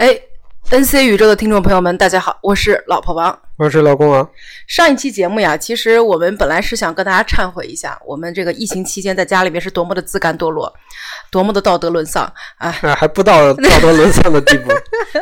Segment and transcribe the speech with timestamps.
[0.00, 0.18] 哎
[0.70, 3.38] ，NC 宇宙的听众朋友们，大家好，我是老婆王。
[3.60, 4.26] 我是老公啊。
[4.66, 10.72] 上一期节目呀，其实我们本来是想跟大家忏悔一下，我们这个疫情期间在家里面是多么的自甘堕落，
[11.30, 12.24] 多么的道德沦丧
[12.56, 12.74] 啊！
[12.80, 14.70] 啊，还不到道德沦丧的地步，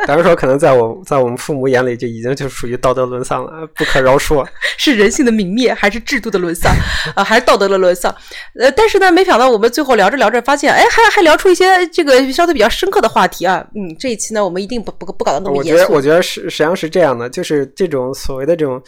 [0.07, 4.47] 咱们说可能在我在我们父母眼里就已经就属于道德沦丧了，不可饶恕。
[4.79, 6.73] 是人性的泯灭，还是制度的沦丧
[7.17, 7.25] 啊？
[7.25, 8.15] 还是道德的沦丧？
[8.61, 13.67] 呃，但是呢，没想到我们最后聊着聊着，发现哎，还还聊出一些这个相对比较深刻的话题啊。
[13.75, 15.83] 嗯，这一期呢，我们一定不不不搞得那么严肃。
[15.83, 18.15] 我觉得，我觉得是实际上是这样的，就是这种。
[18.29, 18.79] 所谓的这种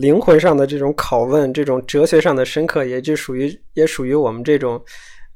[0.00, 4.82] 灵魂上的这种拷问，这种哲学上的深刻，也就属于也属于我们这种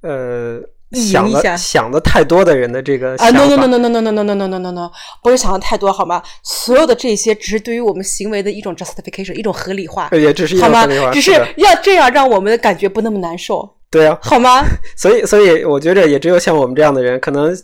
[0.02, 4.90] 呃想的想的太多的人的这个啊，no no no no no no no no no no no no，
[5.22, 6.20] 不是想的太多好吗？
[6.42, 10.84] 所有的这些只是对于我们行为的一种 justification，一种合理化，也只是好吗？
[11.12, 13.76] 只是要这样让我们的感觉不那么难受。
[13.90, 14.64] 对啊，好吗？
[14.96, 17.56] 所以，所以我觉着也只有像我们这样的人，可能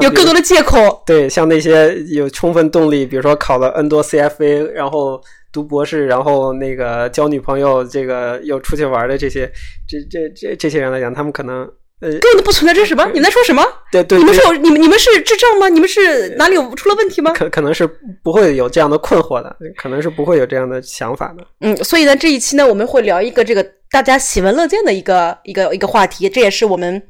[0.00, 1.02] 有更多的借口。
[1.04, 5.20] 对，像那些有充分动力，比如说考了 N 多 CFA，然后
[5.54, 9.48] 读博士，然后那个交女朋友，这个又出去玩的这些，
[9.88, 11.66] 这这这这些人来讲，他们可能。
[12.00, 13.06] 呃，根本不存在这是什么？
[13.14, 13.62] 你们在说什么？
[13.90, 15.68] 对对，你们是有你们你们是智障吗？
[15.68, 17.32] 你们是哪里有出了问题吗？
[17.32, 17.88] 可可能是
[18.22, 21.46] 不会有这样的困惑的，可能是不会有这样的想法的。
[21.60, 27.00] 嗯，所以呢，这一期呢，我们会聊一个这个大家喜闻乐见的一个一个一个话题，这也是我们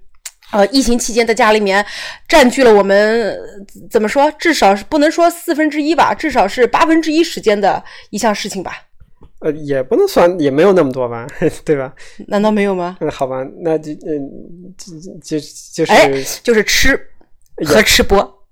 [0.54, 1.84] 呃疫情期间在家里面
[2.28, 3.36] 占据了我们
[3.90, 8.72] 怎么说，至少是不能说四分之一吧，至少是八分之一时间的一项事情吧。
[9.40, 11.26] 呃，也不能算， 也没有那么多吧，
[11.64, 11.92] 对吧？
[12.28, 12.96] 难道没有吗？
[13.00, 14.30] 嗯，好吧，那就嗯，
[14.78, 15.38] 就就
[15.74, 16.10] 就是，哎，
[16.42, 16.98] 就是吃
[17.66, 18.43] 和吃播。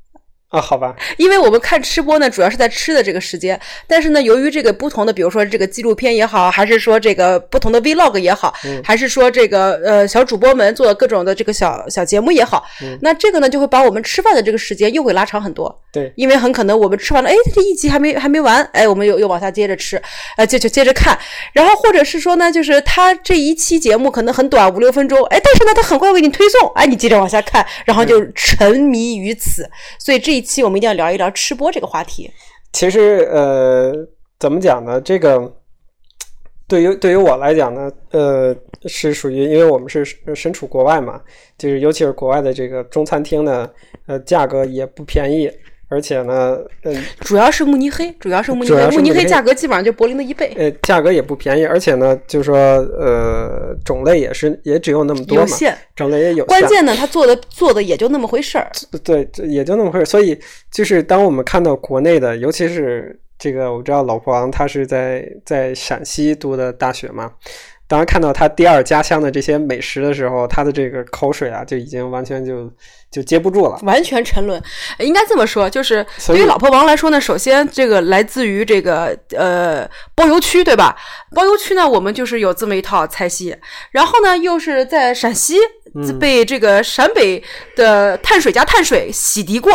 [0.52, 3.58] 啊，好吧，因为我们看吃播呢，主要是在吃的这个时间。
[3.86, 8.52] 但是呢，由于这个不同的，比如说这个纪录片也好，还是说这个不同的 vlog 也好，
[8.84, 12.62] 还是说这个呃小主播们做各种的这个小小节目也好，
[13.00, 15.74] 那这个呢就会把我们吃饭的这个时间又会拉长很多。
[15.90, 20.00] 对，因为很可能我们吃完了，哎，这一集还没还没完，哎，我们又又往下接着吃，
[20.36, 21.18] 呃，就就接着看。
[21.54, 29.66] 然后或者是说呢，就是他这一期节目可能很短，五六分钟，哎，但是呢，他很快给你推送，哎，你接着往下看，然后就沉迷于此。
[29.98, 30.41] 所以这一。
[30.42, 32.30] 期我们一定要聊一聊吃播这个话题。
[32.72, 33.94] 其实，呃，
[34.38, 35.00] 怎么讲呢？
[35.00, 35.50] 这个
[36.66, 38.54] 对于对于我来讲呢，呃，
[38.86, 40.04] 是属于因为我们是
[40.34, 41.20] 身处国外嘛，
[41.56, 43.70] 就是尤其是国外的这个中餐厅呢，
[44.06, 45.50] 呃，价格也不便宜。
[45.92, 50.50] 而且呢，嗯，主要是慕尼黑，主要是慕尼黑，慕尼黑价格基本上就柏林的一倍。
[50.56, 56.46] 呃，价格也不便宜，而且呢，就是说，呃，种类也是也只有那么多嘛，有限，种类也有限。
[56.46, 58.70] 关键呢，他做的做的也就那么回事儿。
[59.04, 60.06] 对，也就那么回事儿。
[60.06, 60.38] 所以，
[60.70, 67.30] 就是当我们看到国内的，尤其是这个，我知道老婆王他是在在陕西读的大学嘛。
[67.92, 72.72] 当看到他第二家乡的这些美食的时候，他的这个口水啊，就已经完全就
[73.10, 74.58] 就接不住了，完全沉沦。
[74.98, 80.96] 应该这么说，就是对于老婆王来说呢，首先这个来自于这个呃包邮区，对吧？
[81.34, 83.54] 包邮区呢，我们就是有这么一套菜系，
[83.90, 85.58] 然后呢，又是在陕西
[86.18, 87.44] 被这个陕北
[87.76, 89.70] 的碳水加碳水洗涤过，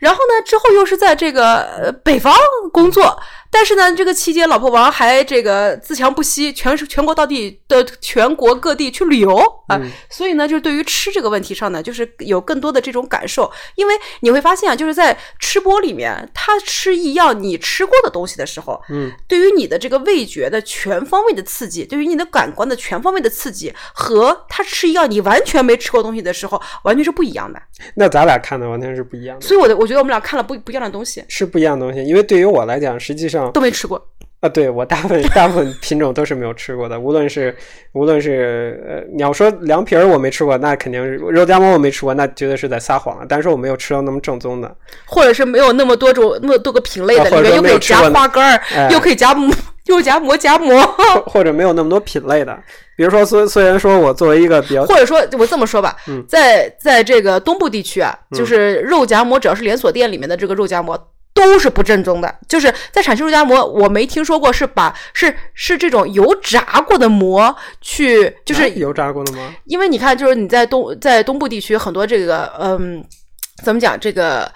[0.00, 2.34] 然后呢，之后又是在这个北方
[2.72, 3.16] 工作。
[3.54, 9.36] 但是呢，这个期间，老婆王还这个自强不息，全全国到地的全国各地去旅游
[9.68, 9.78] 啊。
[10.08, 13.52] 所以呢，就是对于吃这个问题上呢，就是有更多的这种感受。
[13.74, 27.60] 因为你会发现啊，就是在吃播里面，他吃一样你吃过的东西的时候，嗯，对于你的这个味觉的全方位的刺激，对于你的感官的全方位的刺激，和他吃一样你完全没吃过东西的时候，完全是不一样的。
[27.96, 29.46] 那咱俩看的完全是不一样的。
[29.46, 32.02] 所以，我的我觉得我们俩看了不不一样的东西，是不一样的东西。
[32.02, 33.41] 因为对于我来讲，实际上。
[33.50, 34.00] 都没吃过
[34.40, 34.48] 啊！
[34.48, 37.56] 对我大部分大部分品种都是没有吃过的，无论是
[37.92, 43.26] 无论是呃，你要说凉皮儿我没吃过，那肯定是肉夹馍我没吃过，那绝对是在撒谎了。
[43.28, 44.76] 但是我没有吃到那么正宗的，
[45.06, 49.32] 或者是没有那么多种那么多个品类的，里面又可以夹花干儿，又可以夹
[49.86, 50.80] 又夹馍夹馍，
[51.26, 52.56] 或者没有那么多品类的。
[52.96, 55.96] 比如说，虽虽然说我作为一个比较，或者说我这么说吧，
[56.28, 60.98] 在在这个东部地区啊，就是肉夹馍，只要是连锁店里面的这个肉夹馍。
[61.46, 69.54] 都是不正宗的，就是在陕西肉夹馍，我没听说过是把是是这种油炸过的馍去，就是油炸过的吗？
[69.64, 73.04] 因为你看，就是你在东在东部地区很多这个，嗯，
[73.64, 74.50] 怎么讲这个？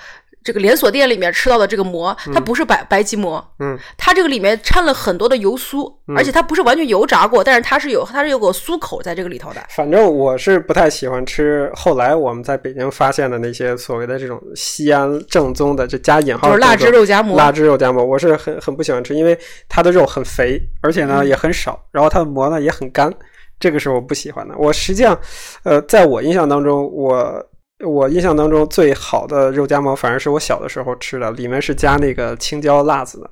[0.46, 9.60] 这个连锁店里面吃到的这个馍，它不是白白吉馍，嗯，它这个里面掺了很多的油酥，而且它不是完全油炸过，但是它是有它是有个酥口在这个里头的。
[9.70, 17.36] 反正我是不太喜欢吃后来我们在北京发现的那些所谓的这种西安正宗的，这加引号就是腊汁肉夹馍。
[17.36, 19.36] 腊汁肉夹馍，我是很很不喜欢吃，因为
[19.68, 23.12] 它的肉很肥，而且呢也很少，然后它的馍呢也很干，
[23.58, 24.54] 这个是我不喜欢的。
[24.56, 25.18] 我实际上，
[25.64, 27.44] 呃，在我印象当中，我。
[27.84, 33.30] 我印象当中最好的肉夹馍，反而是我小的时候吃的，里面是加那个青椒辣子的，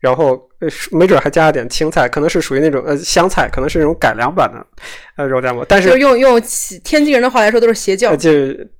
[0.00, 0.30] 然后
[0.60, 4.66] 呃没准还加了点青菜，可能是属于那种呃香菜，可能是那种改良版的
[5.16, 5.62] 呃肉夹馍。
[5.68, 6.40] 但是就用用
[6.82, 8.16] 天津人的话来说，都是邪教。
[8.16, 8.30] 就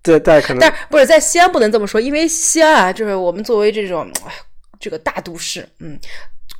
[0.02, 4.10] 在在可能，但不是在西安不能这么说，因为西安啊，就是我们作为这种
[4.80, 5.98] 这个大都市，嗯。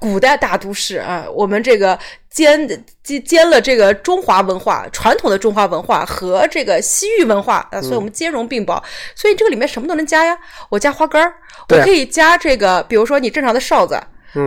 [0.02, 1.96] 古代大都市啊，我们这个
[2.28, 2.66] 兼
[3.04, 8.82] 兼兼了这个中华文化传统的中华文化和这个西域文化啊，所以我们兼容并包，
[9.14, 10.36] 所以这个里面什么都能加呀。
[10.70, 11.32] 我加花干儿，
[11.68, 13.96] 我可以加这个，比如说你正常的哨子，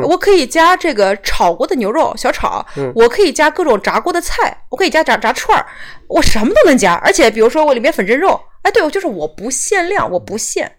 [0.03, 5.65] 我可以加这个炒过的牛肉小炒，我可以加各种炸过的菜，我可以加炸炸串儿，
[6.09, 6.95] 我什么都能加。
[6.95, 10.69] 而且比如说我里面粉蒸肉，哎，对，我就是我不限量，我不限。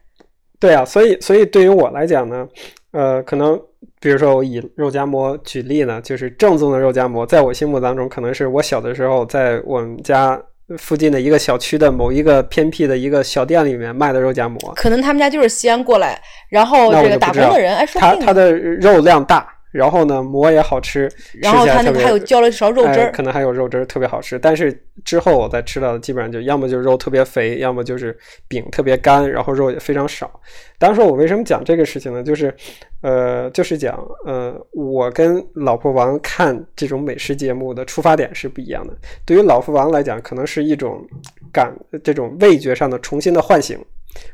[0.61, 2.47] 对啊，所以所以对于我来讲呢，
[2.93, 3.59] 呃，可能。
[4.01, 10.41] 比如说，我以肉夹馍举例呢，就是正宗的肉夹馍，在我心目当中，可能是我小的时候在我们家
[10.79, 14.73] 附近的一个小区的某一个偏僻的一个小店里面卖的肉夹馍。
[14.75, 16.21] 可能他们家就是西安过来，
[16.51, 19.56] 然后这个打工的人，哎，说他他的肉量大。
[19.77, 24.39] 然后呢，馍也好吃，然后它那个还有浇了一勺肉汁儿，可能还有肉汁儿，特别好吃。
[24.39, 24.73] 但是
[25.05, 28.17] 之后我再吃到的，基本上就要么就是肉特别肥，要么就是
[28.49, 30.41] 饼特别干，然后肉也非常少。
[30.79, 32.23] 当时我为什么讲这个事情呢？
[32.23, 32.55] 就是，
[33.03, 38.95] 呃，就是讲，呃，我跟老婆王看这种美食节目的出发点是不一样的。
[39.25, 41.07] 对于老婆王来讲，可能是一种
[41.53, 43.79] 感，这种味觉上的重新的唤醒。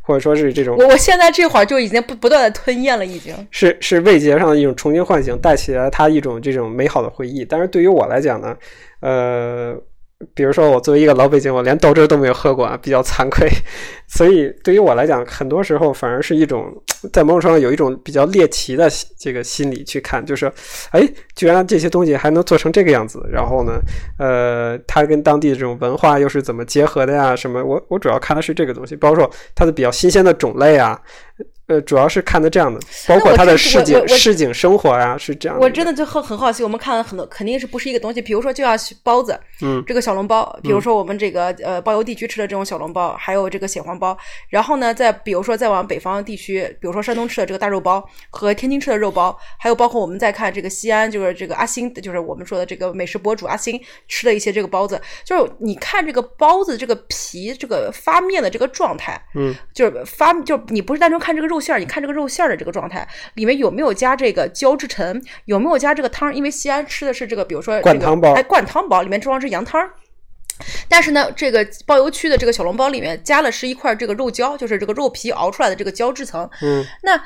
[0.00, 7.44] 或者说是这种，我我现在这会儿就已经不不断的吞咽了，已经是是味觉上的一种重新唤醒，带起了他一种这种美好的回忆。
[7.44, 8.56] 但是对于我来讲呢，
[9.00, 9.76] 呃。
[10.34, 13.48] 比如说，我作为一个老北京，我连豆汁都没有喝过啊，比较惭愧。
[14.08, 16.70] 所以对于我来讲，很多时候反而是一种
[17.12, 18.88] 在某种程度上有一种比较猎奇的
[19.18, 20.52] 这个心理去看，就是，
[20.90, 21.02] 哎，
[21.34, 23.26] 居然这些东西还能做成这个样子。
[23.32, 23.80] 然后呢，
[24.18, 27.34] 呃，它跟当地的这种文化又是怎么结合的呀？
[27.34, 27.64] 什么？
[27.64, 31.00] 我我主要看的是这个东西，包括它的比较新鲜的种类啊。
[31.68, 35.56] 呃，主要是看的这样的，包括他的市井市井生活呀，是这样。
[35.60, 38.20] 我真的就很很好奇，我们看了很多，肯定是不是一个东西。
[38.20, 38.72] 比如说，就要
[39.02, 44.16] 包子，嗯，这个小笼包，比如说我们这个呃包邮地区吃的这种小笼包，还有这个血黄包。
[44.48, 62.28] 然后呢，再比如说再往北方地区，比如说山东吃的这个大肉包和天津吃的肉包，还有包括我们再看这个西安，就是这个阿星，就是我们说的这个美食博主阿星吃的一些这个包子，就是你看这个包子这个皮这个发面的这个状态，嗯，就是发就你不是单纯看这个肉馅儿，你看这个肉。
[62.32, 65.22] 馅儿的这个状态里面有没有加这个胶质层？
[65.44, 66.34] 有没有加这个汤？
[66.34, 69.86] 因为西安吃的是这个，比如说灌汤包，哎，灌汤包里面装的是羊汤。
[70.88, 76.48] 但是呢，这个包邮区的这个小笼包里面加了是一块这个肉胶，就是这个肉皮熬出来的这个胶质层。
[76.62, 77.20] 嗯，那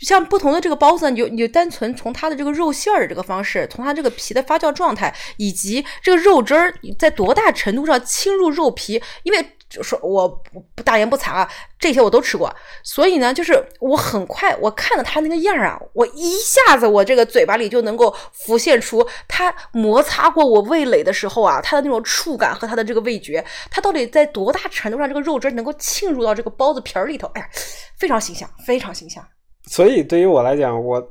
[0.00, 9.56] 像不同的这个包子，你就你就单纯从它的这个肉馅儿的这个方式，从它这个皮的发酵状态，以及这个肉汁儿在多大程度上侵入肉皮，因为。
[9.72, 10.28] 就说我
[10.74, 11.48] 不大言不惭啊，
[11.78, 27.26] 这些我都吃过，所以呢，就是我很快我看到他那个样儿啊，我一下子我这个嘴巴里就能够浮现出他摩擦过我味蕾的时候啊，他的那种触感和他的这个味觉，他到底在多大程度上这个肉汁能够浸入到这个包子皮儿里头？
[27.28, 27.48] 哎呀，
[27.96, 29.24] 非常形象，非常形象。
[29.64, 31.02] 所以对于我来讲，我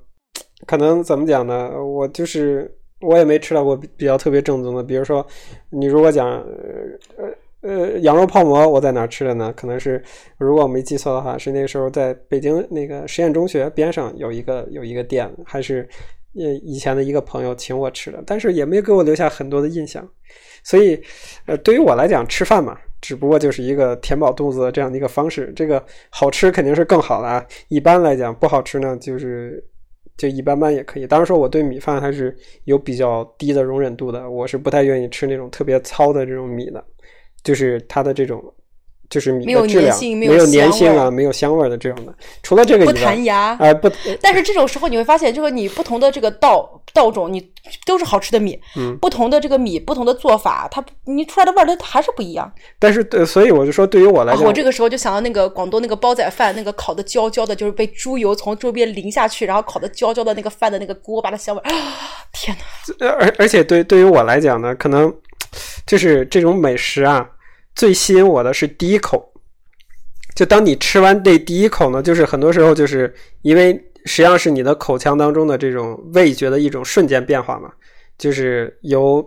[0.68, 1.72] 可能怎么讲呢？
[1.84, 5.26] 我就是我也没吃到过比较特别正宗的，比如说
[5.72, 7.26] 你如果讲呃。
[7.62, 9.54] 呃，羊肉泡馍我在哪吃的呢？
[9.56, 10.04] 可能是
[10.38, 15.88] 如果我没记错的话，是那时候在北京那个实验中学边上有一个有一个店，还是
[16.36, 20.08] 呃以前的一个朋友请我吃的，但是也没给我留下很多的印象。
[20.64, 21.00] 所以，
[21.46, 25.52] 呃，对于我来讲，吃饭嘛，只不过就是一个填饱肚子这样的一个方式。
[25.56, 27.46] 这个好吃肯定是更好的啊。
[27.68, 29.64] 一般来讲，不好吃呢，就是
[30.18, 31.06] 就一般般也可以。
[31.06, 36.84] 当然说，我对米饭还是有比较低的容忍度的，我是不太愿意吃那种特别糙的这种米的。
[37.44, 38.42] 就是它的这种，
[39.10, 42.14] 就是米的质量没有粘性啊，没有香味的这种的。
[42.42, 43.92] 除了这个不弹牙，哎不。
[44.22, 47.52] 但是这种时候你会发现，就是你不同的这个稻稻种，你
[47.86, 48.58] 都是好吃的米。
[48.78, 48.98] 嗯。
[49.02, 52.50] 不同的这个米，不同的做法，它你出来的味儿它还是不一样。
[52.80, 61.72] 但是对，所以我就说，对于我来讲，我这个时候就想到那个广东那个煲仔饭，那个烤的焦焦的，就是被猪油从周边淋下去，然后烤的焦焦的那个饭的那个锅巴的香味啊。
[62.32, 62.56] 天
[63.00, 63.08] 哪！
[63.10, 65.14] 而而且对对于我来讲呢，可能。
[65.86, 67.30] 就是这种美食啊，
[67.76, 69.34] 最吸引我的是第一口。
[70.36, 73.74] 就当你吃完这第一口呢，就是很多时候就是因为
[74.06, 77.72] 实际上是你的口腔当中的这种味觉的一种瞬间变化嘛，
[78.18, 79.24] 就是由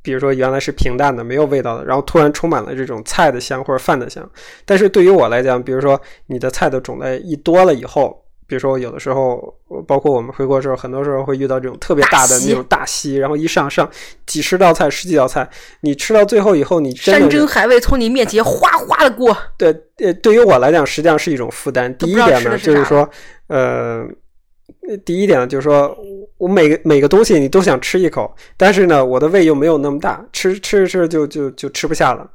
[0.00, 4.28] 比如说原来是平淡的、没有味道的，然后突然充满了这种菜的香或者饭的香。
[4.64, 8.24] 但是对于我来讲，比如说你的菜的种类一多了以后。
[8.48, 9.54] 比如说有的时候，
[9.86, 13.88] 包括我们回国的时候，很多时候会遇到这种特别大的那种大席，然后一上上
[14.26, 15.48] 几十道菜、十几道菜，
[15.82, 19.36] 你吃到最后以后，你山珍海味从你面前哗哗的过。
[19.58, 21.94] 对，呃，对于我来讲，实际上是一种负担。
[21.98, 23.08] 第一点呢，就是说，
[23.48, 24.04] 呃。
[25.04, 25.94] 第一点呢，就是说
[26.38, 32.26] 我每个每个东西你都想吃一口，但是呢，我的胃又没有那么大，吃吃着吃着就就就吃不下了。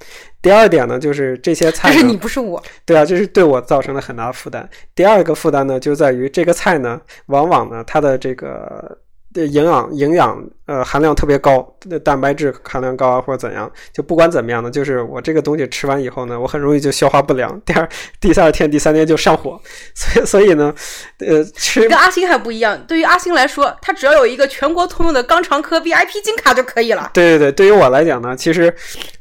[0.44, 4.70] 第二点呢，就是这些菜，但是你不是我，对啊，就是对我造成了很大的负担。
[4.94, 9.00] 第二个负担呢，就在于这个菜呢，往往呢，它的这个。
[9.34, 11.68] 对营养营养呃含量特别高，
[12.04, 17.90] 蛋白质含量高啊或者怎样，就不管怎么样呢，就是我这个东西吃完以后呢，我很容易就消化不良，第二
[18.22, 19.60] 第三天第三天就上火，
[19.96, 20.74] 所以所以呢，
[21.20, 27.10] 呃吃跟阿星还不一样，对于阿星来说，他只要有一个全国通用的肛肠科 VIP 金卡就可以了。
[27.14, 28.74] 对对对，对于我来讲呢，其实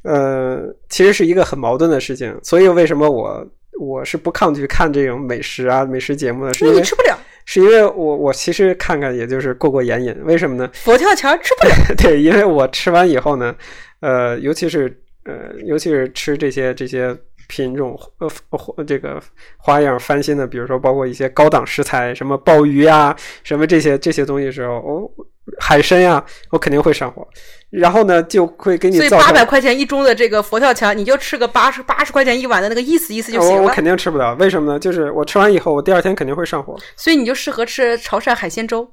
[0.03, 3.47] 呃其实是一个很矛盾的事情，所以为什么我
[3.81, 6.53] 我是不抗拒看这种美食啊美食节目的？
[6.53, 7.19] 是因为你吃不了。
[7.53, 10.71] 是因为我我其实看看也就是过过眼瘾，为什么呢？
[10.73, 11.75] 佛跳墙吃不了。
[12.03, 13.55] 对，因为我吃完以后呢，
[14.01, 17.15] 呃，尤其是呃，尤其是吃这些这些
[17.53, 19.23] 品种呃这个
[19.59, 25.11] 花样翻新的，比如说包括一些高档食材，什么鲍鱼啊，什么这些这些东西的时候，哦。
[25.59, 27.27] 海参呀，我肯定会上火，
[27.69, 28.97] 然后呢就会给你。
[28.97, 33.63] 所以八百块钱一盅的这个佛跳墙，你就吃个八十八十块钱一碗的那个意思意思就行了。
[33.63, 34.79] 我肯定吃不了，为什么呢？
[34.79, 36.77] 就是我吃完以后，我第二天肯定会上火。
[36.95, 38.89] 所以你就适合吃潮汕海鲜粥。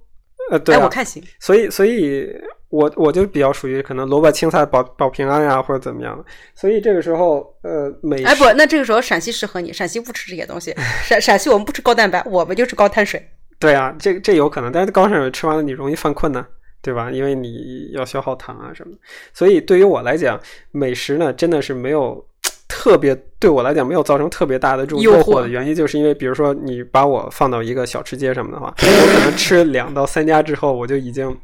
[0.49, 1.23] 呃，对，我看行。
[1.39, 2.27] 所以，所以
[2.69, 6.23] 我我就比较属于可能萝卜青菜保保平安呀，或者怎么样。
[6.53, 10.73] 所以这个时候，呃，美哎不，那这个时候陕西适合你，陕西不吃这些东西。
[11.03, 13.27] 陕陕西我们不吃高蛋白，我们就吃高碳水。
[13.57, 16.45] 对啊，这这有可能，但是高碳水吃完了你容易犯困呢，
[16.81, 17.09] 对吧？
[17.11, 18.99] 因为你要消耗糖啊什么的。
[19.33, 20.39] 所以对于我来讲，
[20.71, 22.23] 美食呢真的是没有
[22.67, 31.35] 特别对我来讲没有造成特别大的这种诱惑的原因，就是因为比如说你把我放到一个小吃街什么的话， 我可能吃两到三家之后，我就已经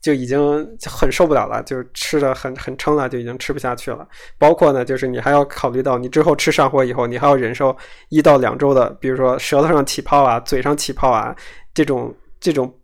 [0.00, 0.38] 就已经
[0.86, 4.06] 很受不了了，就吃的很很撑了，就已经吃不下去了。
[4.38, 7.76] 包括呢，就是你还要考虑到你之后吃上火以后，你还要忍受
[8.08, 11.34] 一到两周的，比如说舌头上起泡啊、嘴上起泡啊。
[11.74, 12.74] 这种这种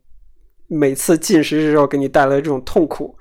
[0.68, 3.18] 每次进食的时候给你带来的这种痛苦，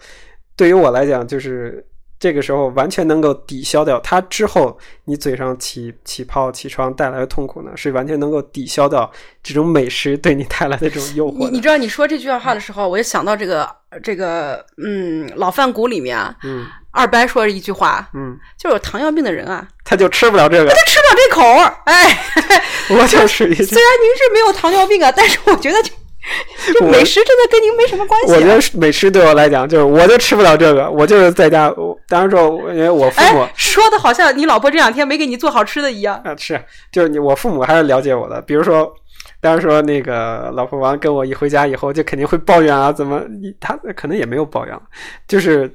[0.55, 1.83] 对于我来讲，就是
[2.23, 9.11] 这个时候完全能够抵消掉它之后你嘴上起起泡、起疮带来的痛苦呢，是完全能够抵消掉
[9.43, 11.39] 这种美食对你带来的这种诱惑。
[11.39, 13.69] 你你知道你说这句话的时候，我就想到这个
[14.01, 21.43] 这个嗯老饭骨里面啊，嗯，二伯说一句话，嗯，就是有糖尿病的人啊，他就吃不了这个，他就吃不了这口
[21.83, 22.23] 哎。
[22.97, 25.91] 我就是一，虽然您是没有糖尿病啊，但是我觉得就
[26.79, 28.33] 就美食真的跟您没什么关系。
[28.33, 31.73] 我觉得美食对我来讲，就是我就吃不了这个，我就是在家。
[32.07, 36.35] 当然说，因为我父母说的好像你老婆这两天没给你做好吃的一样啊。
[36.37, 38.41] 是，就是你我父母还是了解我的。
[38.41, 38.91] 比如说，
[39.41, 43.21] 当然说那个老婆王跟我一回家以后，就肯定会抱怨啊，怎么
[43.59, 44.79] 他可能也没有抱怨，
[45.27, 45.69] 就是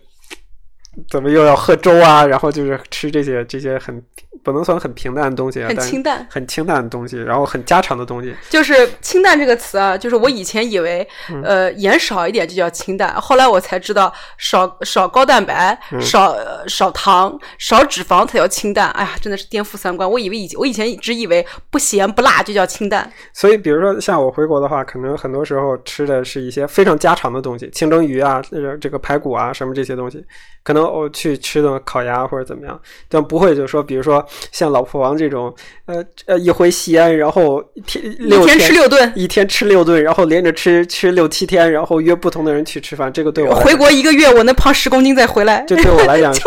[1.10, 4.02] 怎么又要喝粥啊，然后就是吃这些这些很。
[4.44, 8.34] 不能算很平淡的东西，很清淡，很清淡的东西，然后很家常的东西。
[8.48, 11.06] 就是清淡这个词啊，就是我以前以为，
[11.42, 16.36] 呃，盐少一点就叫清淡，后来我才知道，少少高蛋白，少
[16.66, 18.88] 少糖，少脂肪才叫清淡。
[18.90, 20.08] 哎呀，真的是颠覆三观。
[20.08, 23.10] 我以为以我以前一直以为不咸不辣就叫清淡。
[23.34, 28.40] 所以，比如说像我回国的话，可能很多时候吃的是一些非常家常的东西，清蒸鱼啊，
[28.80, 30.24] 这个排骨啊，什么这些东西。
[30.62, 35.54] 可能我去吃顿烤鸭或者怎么样，但不会就是说，比如说像老婆王这种，
[35.86, 46.44] 呃呃，一回西安，然后天六天吃六顿，一天吃六顿，然后连着吃吃六七天，然后约不同的人去吃饭，这个对我回国一个月，我能胖十公斤再回来，这对我来讲 就是。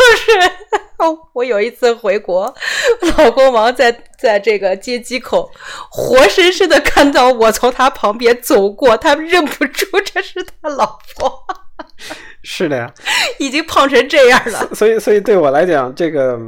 [1.32, 2.54] 我有一次回国，
[3.18, 5.50] 老公王在在这个接机口，
[5.90, 11.44] 活生生的看到我从他旁边走过，他认不出这是他老婆。
[12.42, 12.92] 是的呀，
[13.38, 14.74] 已经胖成这样了。
[14.74, 16.38] 所以，所以对我来讲，这个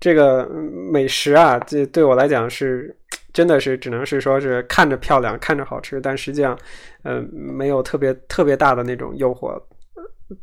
[0.00, 0.48] 这个
[0.92, 2.96] 美食啊，这对我来讲是
[3.32, 6.58] 真的是只能是说是看着漂亮，看着好吃，但实际上，
[7.04, 9.60] 嗯，没有特别特别大的那种诱惑。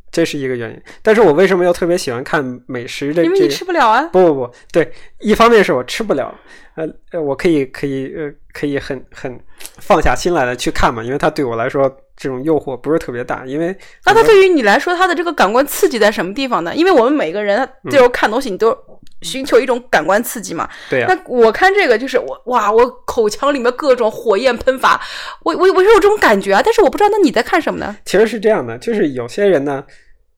[0.09, 3.21] 这是一个原因，但是我为什么又特别喜欢看美食的？
[3.25, 4.01] 因为你吃不了啊！
[4.13, 6.33] 不不不，对，一方面是我吃不了，
[6.75, 9.37] 呃呃，我可以可以呃可以很很
[9.79, 16.75] 放下心来的去看嘛，因为它对我来说这种诱惑不是特别大，因为那它对于你来说，它的这个感官刺激在什么地方呢？
[16.75, 18.77] 因为我们每个人最后看东西，你都。
[19.21, 20.69] 寻求一种感官刺激嘛？
[20.89, 21.05] 对呀。
[21.07, 24.99] 那我看这个就是我哇，我口腔里面各种火焰喷发，
[25.43, 26.61] 我我我是有这种感觉啊。
[26.61, 27.95] 但是我不知道，那你在看什么呢？
[28.03, 29.85] 其实是这样的，就是有些人呢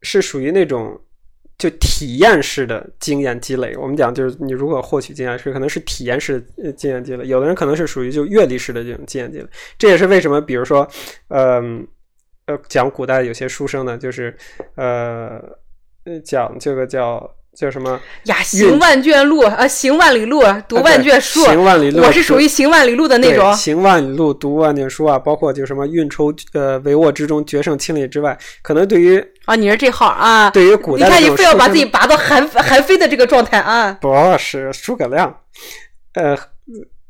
[0.03, 1.01] 是属于那种
[1.57, 3.75] 就体验式的经验积累。
[3.77, 6.39] 我们讲就是你如果获取经验是可能是体验式
[6.75, 9.47] 经验积累，有的人可能是属于就阅历式的这种经验积累。
[9.77, 10.87] 这也是为什么，比如说，
[11.29, 11.87] 嗯
[12.45, 14.35] 呃，讲古代有些书生呢，就是
[14.75, 15.41] 呃
[16.23, 17.29] 讲这个叫。
[17.55, 18.35] 叫什么呀？
[18.43, 21.43] 行万卷路啊，行万里路，读万卷书。
[21.45, 23.53] 行万里路，我是属于行万里路的那种。
[23.53, 28.37] 行万里路，读万卷书啊，包括就什么运筹呃帷幄之中，决胜千里之外。
[28.61, 30.49] 可能对于啊，你是这号啊？
[30.49, 33.97] 对于古代，你看你非要把自己拔到韩韩非的这个状态啊？
[34.01, 35.41] 不是诸葛亮，
[36.15, 36.37] 呃。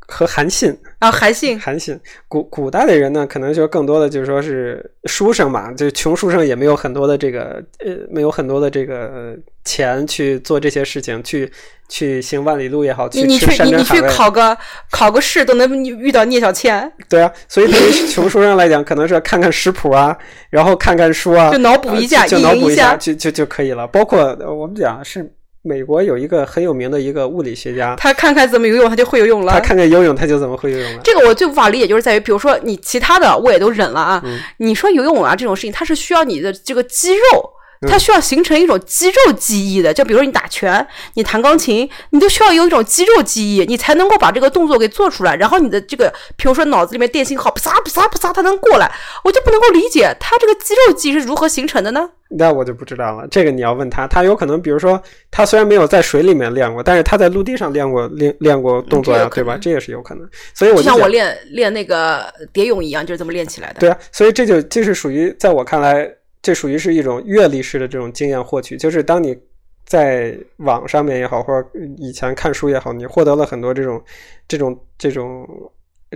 [0.07, 11.51] 和韩信啊，韩信，韩信，古古代的人呢，可能就更多的就是说是书生嘛，就穷书生也没有很多的这个呃，没有很多的这个钱去做这些事情，去
[11.89, 14.55] 去行万里路也好，去你去你你去考个
[14.91, 16.91] 考个试都能遇到聂小倩。
[17.09, 20.15] 对啊，所以对于穷书生来讲，可能是看看食谱啊，
[20.49, 23.87] 然后看看书啊，就脑补一下，就脑补一下，就就就可以了。
[23.87, 25.31] 包括我们讲是。
[25.65, 29.53] 美国有一个很有名的一个物理学家，他看看怎么游泳，他就会游泳了。
[29.53, 30.99] 他看看游泳，他就怎么会游泳了。
[31.03, 34.23] 这个我最无法理解，就是在于，比如说你其他的我也都忍了啊，
[34.57, 37.51] 你说游泳啊这种事情，它是需要你的这个肌肉。
[37.87, 45.35] 它需要形成一种肌肉记忆的，就比如说你打拳、你弹钢琴，你都需要有一种肌肉记忆，你才能够把这个动作给做出来。
[45.35, 48.91] 然后你的这个，比如说脑子里面电信号，啪嚓啪嚓啪嚓，它能过来，
[49.25, 52.09] 我就不能够理解它这个肌肉记忆是如何形成的呢？
[52.29, 54.07] 那我就不知道了，这个你要问他。
[54.07, 59.57] 他有可能，比如说他虽然没有在水里面练过，但是他在陆地上练过练练过动作呀，对吧？
[59.61, 60.27] 这也是有可能。
[60.53, 63.79] 所以我就像我练练那个蝶泳一样，就是这么练起来的。
[63.79, 66.09] 对啊，所以这就这是属于在我看来。
[66.41, 69.35] 这属于是一种阅历式的这种经验获取，就是当你
[69.83, 71.67] 在网上面也好，或者
[71.97, 73.99] 以前看书也好，你获得了很多这种、
[74.47, 75.47] 这种、这种、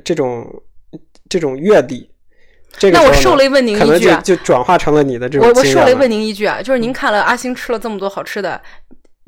[0.03, 0.63] 这种、
[1.27, 2.07] 这种阅历。
[2.77, 5.47] 这个那我受累问您一句，可能就就转化成了你的这种。
[5.47, 8.61] 我我受累问您一句啊，就是您看了阿星吃了这么多好吃的。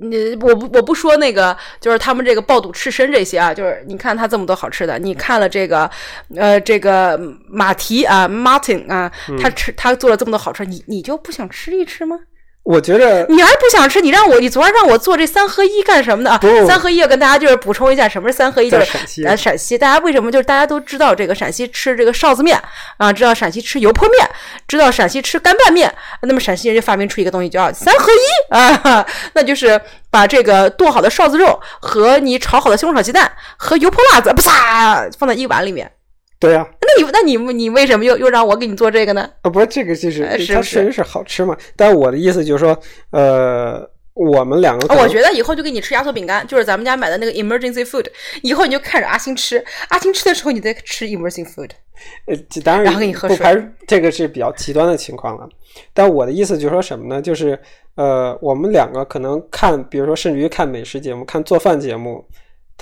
[0.03, 5.87] 你我不我不说那个，就是他们这个爆肚赤身这些啊，就是你看他这么多好吃的，你看了这个，
[6.35, 12.17] 呃，这个马蹄啊，Martin 啊，他吃他做了这么多好吃，你你就不想吃一吃吗？
[12.63, 16.65] 我觉得你还不想吃，你让我，你昨儿让我做这三合一干什么的？
[16.67, 18.69] 三合一要跟大家就是补充一下，什么是三合一？
[18.69, 22.61] 就是陕西，呃，陕西，大家为什么就是大家都知道这个陕西吃这个臊子面
[22.97, 24.29] 啊，知道陕西吃油泼面，
[24.67, 35.91] 知道陕西吃干拌面，那么陕西人就发明出一个东西叫三合一啊， 那就是把这个剁好的臊子肉和你炒好的西红柿炒鸡蛋和油泼辣子，不撒放在一碗里面。
[36.41, 39.29] 对呀，那你那你你为什么又又让我给你做这个呢？
[39.43, 41.55] 啊，不是这个，就是它确实是好吃嘛。
[41.75, 42.75] 但我的意思就是说，
[43.11, 48.07] 呃，我们两个，我觉得以后就给你吃压缩饼干，就是咱们家买的那个 emergency food。
[48.41, 51.69] 以后你就看着阿星吃，阿星吃的时候你再吃 emergency food。
[52.25, 53.37] 呃，当然，然后给你喝水。
[53.37, 55.47] 不排这个是比较极端的情况了。
[55.93, 57.21] 但我的意思就是说什么呢？
[57.21, 57.55] 就是
[57.93, 62.25] 呃，我们两个可能看，比如说甚至于看美食节目、看做饭节目。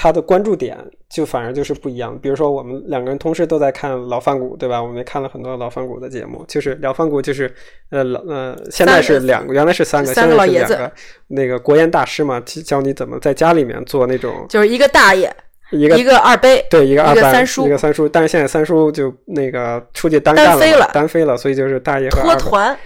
[0.02, 0.78] 他的关注点
[1.10, 2.18] 就反而就是不一样。
[2.22, 4.82] 比如说，我们两个人同时都在看老饭骨，对吧？
[4.82, 7.54] 我们也看了很多老饭骨的节目，就是老饭骨，就是
[7.90, 10.90] 呃老呃，现在是两个，原来是三个，三个老爷子，
[11.28, 15.30] 那个国宴大师嘛，教你怎么在家里面做那种，就是一个大爷，
[15.72, 18.08] 一个一个二杯，对，一个二三叔，一个三叔。
[18.08, 22.78] 但是现在三叔就那个出去单干了，单飞了，所以就是大爷和脱团，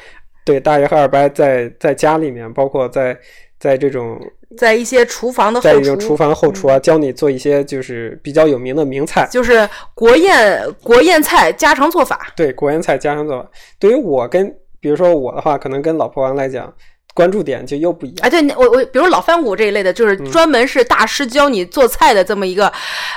[0.44, 3.16] 对，大爷和二伯在在家里面，包括在
[3.60, 4.20] 在这种。
[4.58, 12.28] 在一些厨房的在一些厨房后厨啊，教你做一些就是比较有名的名菜，就是国宴国宴菜家常做法。
[12.36, 13.50] 对，国宴菜家常做法。
[13.80, 16.74] 对于我跟比如说我的话，可能跟老婆王来讲。
[17.14, 18.18] 关注点就又不一样。
[18.22, 22.68] 哎，对，我我比如老翻骨这一类的，就是专门是大师教你做菜的这么一个，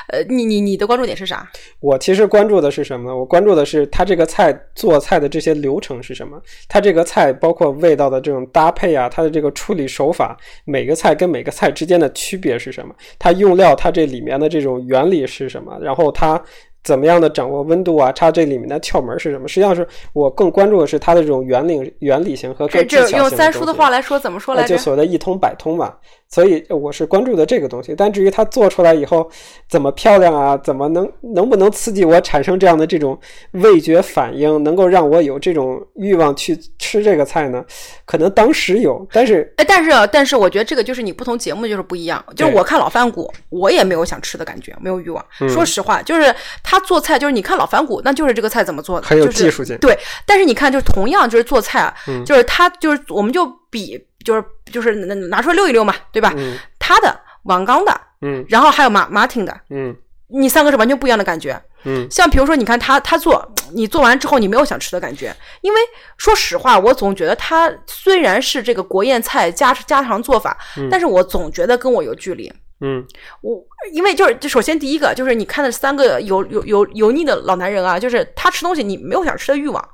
[0.08, 1.48] 呃，你你你的关注点是啥？
[1.80, 3.16] 我其实关注的是什么呢？
[3.16, 6.40] 我关注的是他这个菜做菜的这些流程是什么？
[6.68, 12.94] 他这个菜包括味道的这种搭配啊，它的这个处理手法，每个菜跟每个菜之间的区别是什么？
[13.18, 15.78] 它用料它这里面的这种原理是什么？
[15.80, 16.42] 然后它。
[16.86, 18.12] 怎么样的掌握温度啊？
[18.12, 19.48] 它这里面的窍门是什么？
[19.48, 24.76] 实际上是我更关注的是它的这种原理、原理性和更技巧性用三叔的话来说，怎么说来着？
[24.76, 25.92] 就所谓的一通百通嘛。
[26.28, 29.30] 所以我是关注的这个东西，但至于它做出来以后
[29.68, 33.18] 怎么漂亮啊，怎么能能不能刺激我产生这样的这种
[33.52, 37.64] 味觉反应，能够让我有这种欲望去吃这个菜呢？
[38.04, 42.22] 可能当时有，但是哎，但是但是我觉得这个就是你不同节目就是不一样。
[42.34, 45.24] 就是我看老饭骨，我也没有想吃的感觉，没有欲望。
[45.48, 49.78] 说实话，就是他做菜，就是你看老饭骨，那就是这个菜怎么做的，很有技术性。
[49.78, 51.94] 对，但是你看，就是同样就是做菜啊，
[52.26, 54.04] 就是他就是我们就比。
[54.26, 56.34] 就是就是拿拿出来溜一溜嘛，对吧？
[56.80, 59.94] 他的王刚的，嗯，然后还有马马挺的，嗯，
[60.26, 61.62] 你三个是完全不一样的感觉。
[61.84, 65.80] 嗯，像比如说，你看他他做，你做完之后你没有想吃的感觉，因为
[66.16, 70.58] 说实话，我总觉得他虽然是这个国宴菜家家常做法，
[70.90, 72.52] 但是我总觉得跟我有距离。
[72.80, 73.06] 嗯，
[73.40, 79.88] 我因为就是就首先第一个就是你看的三个油油油油腻的老男人啊，就是他吃东西你没有想吃的欲望。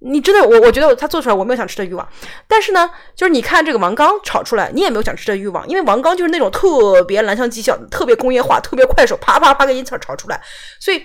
[0.00, 2.06] 你真的，我我觉得他做出来我没有想吃的欲望，
[2.46, 10.38] 但是呢，就是你看这个王刚炒出来，你也没有想吃的欲望，因为王刚就是那种特别蓝翔技校、特别工业化、特别快手，啪啪啪给你炒炒出来。
[10.78, 11.02] 所以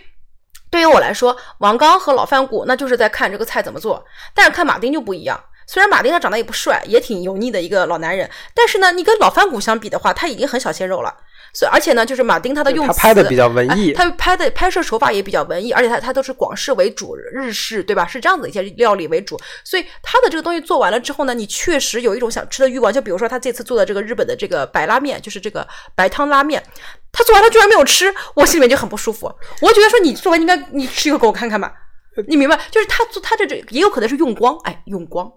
[0.69, 4.03] 对于我来说，王刚和老范谷那就是在看这个菜怎么做，
[4.35, 5.41] 但是看马丁就不一样。
[5.67, 11.15] 虽然马丁他长得也不帅，也挺油腻的一个老男人，但是呢，你跟老范谷相比的话，他已经很小鲜肉了。
[11.53, 18.07] 所以，而且呢，就是马丁他的用词，他拍的比较文艺，他拍的拍摄手法也比较文艺，而且他他都是广式为主，日式对吧？
[18.07, 22.91] 是这样子一些料理为主，所以他的这个东西做完了之后呢，你确实有一种想吃的欲望。
[22.91, 26.63] 就比如说他这次做的这个日本的这个白拉面，就是这个白汤拉面，
[27.11, 29.33] 他做完了居然没有吃，我心里面就很不舒服。
[29.61, 31.73] 我觉得说你做完应该你吃一个给我看看吧，
[32.27, 32.57] 你明白？
[32.69, 35.31] 就是他做他这这也有可能是用光，哎，用光，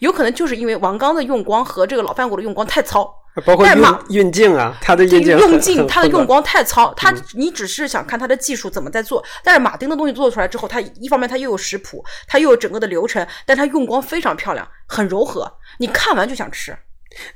[0.00, 3.19] 有可能就是因为王刚的用光和这个老饭骨的用光太糙。
[3.46, 6.92] 包括运运镜啊，它的运镜用镜，它的用光太糙。
[6.94, 16.76] 它你只是想看它的技术怎么在做，但是马丁的东西做出来之后，它一方面它又有食谱，它又有整个的流程，但它用光非常漂亮，很柔和，你看完就想吃。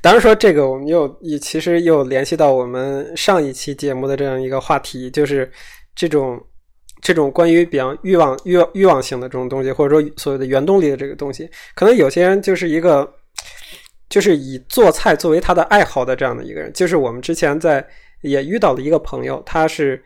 [0.01, 5.49] 当然说这个，我们又也其实又联系到我们上一期节目的这样一个话题，就是
[5.95, 6.37] 这种
[7.01, 13.09] 这种关于比方欲望欲欲望性的这种东西，或者说所谓的原动力的这个东西，可能有些人就是一个。
[14.09, 17.85] 就是以做菜作为他的爱好的这样的一个人，就是我们之前在
[18.21, 20.03] 也遇到了一个朋友，他是。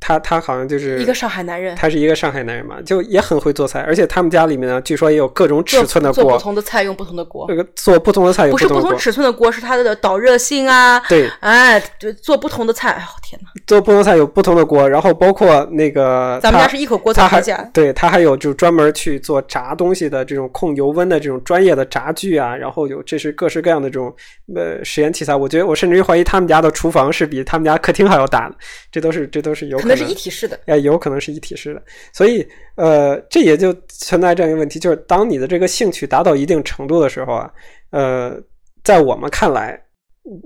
[0.00, 17.40] 他他好像就是一个上海男人，他是一个上海男人嘛，就也很会做菜，而且他们家里面呢，据说也有各种尺寸的锅，做不同的菜用不同的锅，这个做不同的菜不是不同尺寸的锅，是它的导热性啊，对，哎，就做不同的菜，哎呦天哪，做不同菜有不同的锅，然后包括那个咱们家是一口锅他还
[17.72, 24.14] 对他还有就专门去做炸东西的这种控油温的这种专业的炸具啊，然后有这是各式各样的这种
[24.54, 28.54] 呃实验器材，我觉得我甚至于怀疑他们家的厨房是比他们家客厅还要大的，
[28.90, 30.60] 这都是这都是有可能是一体式的。
[30.66, 32.46] 哎，有可能是一体式的，所以
[32.76, 37.50] 呃，这也就存在这样一个问题，就是当你的这个兴趣达到一定程度的时候啊，
[37.90, 38.40] 呃，
[38.84, 39.80] 在我们看来，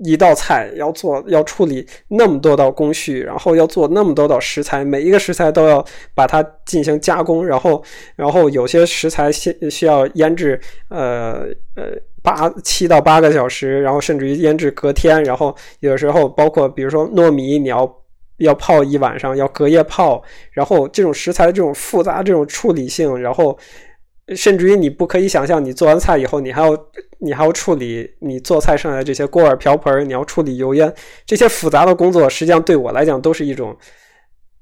[0.03, 7.83] 一道菜要做要处理那么多道工序，然后要做那么多道食材，每一个食材都要把它进行加工，然后
[8.15, 18.02] 然后有些食材需需要腌制，呃呃八七到八个小时，然后甚至于腌制隔天，然后有时候包括比如说糯米你要。
[18.43, 23.57] 要泡一晚上，要隔夜泡，然后这种食材的这种复杂、这种处理性，然后
[24.35, 26.77] 甚至于你不可以想象，你做完菜以后，你还要
[27.19, 30.93] 你还要处理你做菜剩下的这些锅碗瓢盆，你要处理油烟，
[31.25, 33.75] 这些复杂的工作，实际上对我来讲都是一种。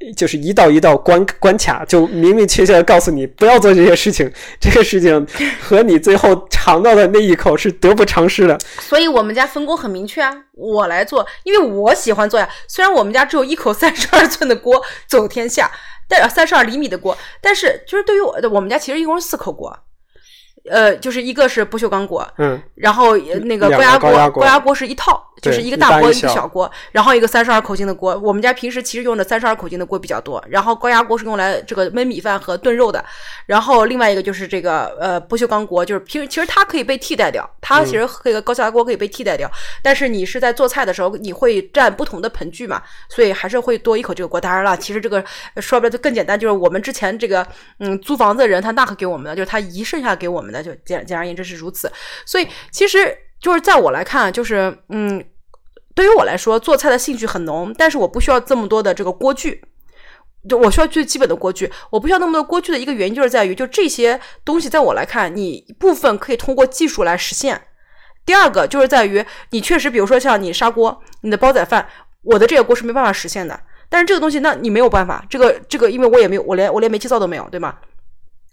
[0.16, 5.26] 就是一道一道关关卡，就明明确确的告诉你不要做这些事情， 这个事情
[5.62, 8.58] 和你最后尝到的那一口是得不偿失的。
[8.80, 12.48] 所以我们家分工很明确啊，我来做，因为我喜欢做呀。
[12.68, 15.72] 虽然我们家只有一口三十二寸的锅走天下，
[16.08, 19.78] 但三十二厘米的锅，但是就是对于我，我们家其实一共是四口锅。
[20.70, 28.16] 呃，就是一个是不锈钢锅，嗯，然后那个高压锅，高压锅是一套，就是一个大锅一个小锅，然后一个三十二口径的锅。
[28.20, 33.04] 我们家平时其实用的三十二口径的锅比较多，然后高压锅是用来这个焖米饭和炖肉的，
[33.48, 39.50] 然后另外一个就是这个呃不锈钢锅，就是平其实它可以被替代掉，它其实这个高压锅可以被替代掉，
[39.82, 44.40] 但是你是在做菜的时候你会占不同的盆具嘛，所以还是会多一口这个锅。
[44.40, 45.24] 当然了，其实这个
[45.58, 47.46] 说白了就更简单，就是我们之前这个
[47.80, 50.51] 嗯租房子的人他那可给我们的，就是他一剩下给我们。
[50.52, 51.92] 那就简简而言之是如此，
[52.26, 55.24] 所以其实就是在我来看，就是嗯，
[55.96, 59.64] 对于我来说，做菜的兴趣很浓，但是我不需要这么多的这个锅具，
[60.48, 67.62] 就我需要最基本的锅具，我不需要那么多锅具的一个原因就是在于，就这些东西在我来看，你部分可以通过技术来实现。
[68.26, 71.88] 第二个就是在于，你确实，比如说像你砂锅，你的煲仔饭，
[72.22, 73.60] 我的这个锅是没办法实现的，
[73.90, 77.76] 但是这个东西，那你没有办法，这个这个，因为我也没有，我连我连煤气灶都没有，对吗？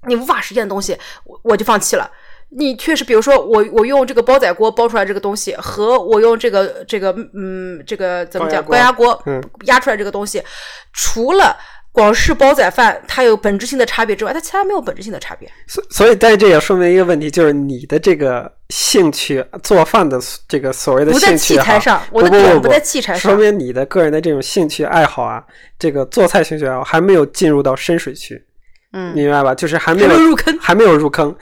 [0.07, 2.11] 你无法实现的东西，我我就放弃了。
[2.51, 9.23] 你确实，比如说我我用这个煲仔锅煲出来这个东西，和我用这个这个嗯这个怎么讲高压锅
[9.65, 10.43] 压出来这个东西，
[10.95, 11.55] 除了
[11.93, 15.51] 广式煲仔饭它有本质性的差别之外，它其他没有本质性的差别。
[15.67, 25.45] 所所以，但是这也说明一个问题，就是你的这个兴趣做饭的这个所谓的不在器材上，我的点不在器材上，说明你的个人的这种兴趣爱好啊，
[25.79, 28.43] 这个做菜兴趣爱好还没有进入到深水区。
[28.92, 29.55] 嗯，明白吧？
[29.55, 31.35] 就是还没有入坑，还没有入坑。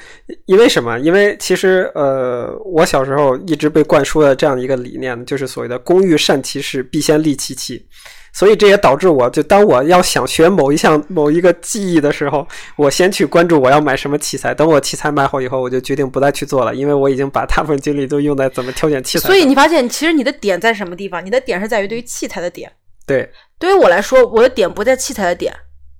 [0.46, 0.98] 因为什么？
[0.98, 7.87] 因为其实呃，我小时候一直被灌输的这样一个理念，就是所谓的“工欲善其事，必先利其器”。
[8.35, 14.52] 所以这也导致我就当我要想学某一项某一个技艺的时候，我先去关注我要买什么器材。
[14.52, 19.28] 等我器材买好以后，我就决定不再去做了，因为我已经把大部分精力都用在怎么挑选器材。
[19.28, 21.24] 所以你发现，其实你的点在什么地方？
[21.24, 22.70] 你的点是在于对于器材的点。
[23.06, 25.54] 对，对于我来说，我的点不在器材的点。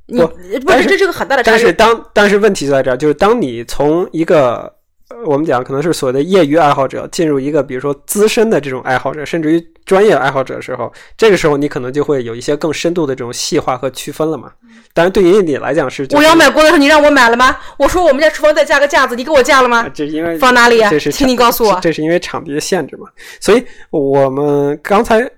[0.07, 0.21] 你
[0.61, 1.59] 不是这是个很大的差别。
[1.59, 4.73] 但是当但是问题就在这儿，就是当你从一个
[5.25, 14.53] 我们讲可能是所谓的业余爱好者进入一个比如说资深的这种爱好者，甚至于专业爱好者的时候，这个时候你可能就会有一些更深度的这种细化和区分了嘛。
[14.95, 17.57] 当然，对于你来讲是我要买锅的时候，你让我买了吗？
[17.77, 19.89] 我说我们家厨房再加个架子，你给我架了吗？
[19.93, 20.79] 这因为放哪里？
[20.89, 23.09] 这是请你告诉我，这是因为场地的限制嘛。
[23.41, 25.29] 所以我们刚才。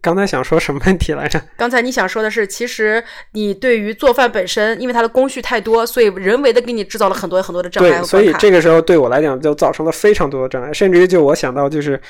[0.00, 1.40] 刚才想说什么问题来着？
[1.56, 7.90] 刚才你想说的是，其实你对于做饭本身，因为它的工序太多，所以人为的给你制造了很多很多的障碍。
[7.90, 12.00] 对，所以这个时候对我来讲就造成了非常多的障碍，甚至于就我想到就是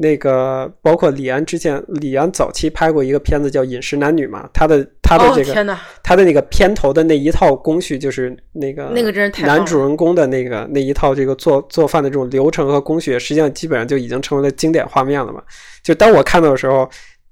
[0.00, 15.42] 那个，包括李安之前，李安早期拍过一个片子叫《饮食男女》嘛，他的他的这个他的那个片头的那一套工序，就是那个那个真是太男主人公的那个那一套这个做做饭的这种流程和工序，实际上基本上就已经成为了经典画面了嘛。
[15.82, 16.88] 就当我看到的时候。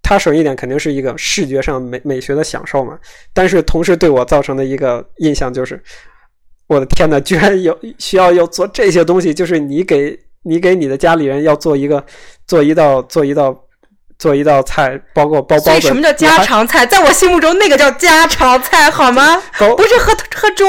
[0.07, 2.98] 它首先一点肯定是一个视觉上美美学的享受嘛，
[3.33, 5.83] 但是同时对我造成的一个印象就是，
[6.66, 10.14] 我的天呐，居然有需要要做这些东西，就是你给
[10.45, 12.05] 你给你的家里人要做一个
[12.47, 13.55] 做一道做一道
[14.19, 15.63] 做一道菜，包括包包。
[15.63, 16.87] 所以什么叫家常菜？
[16.87, 19.43] 在我心目中，那个叫家常菜，好吗？
[19.77, 20.67] 不是喝喝粥。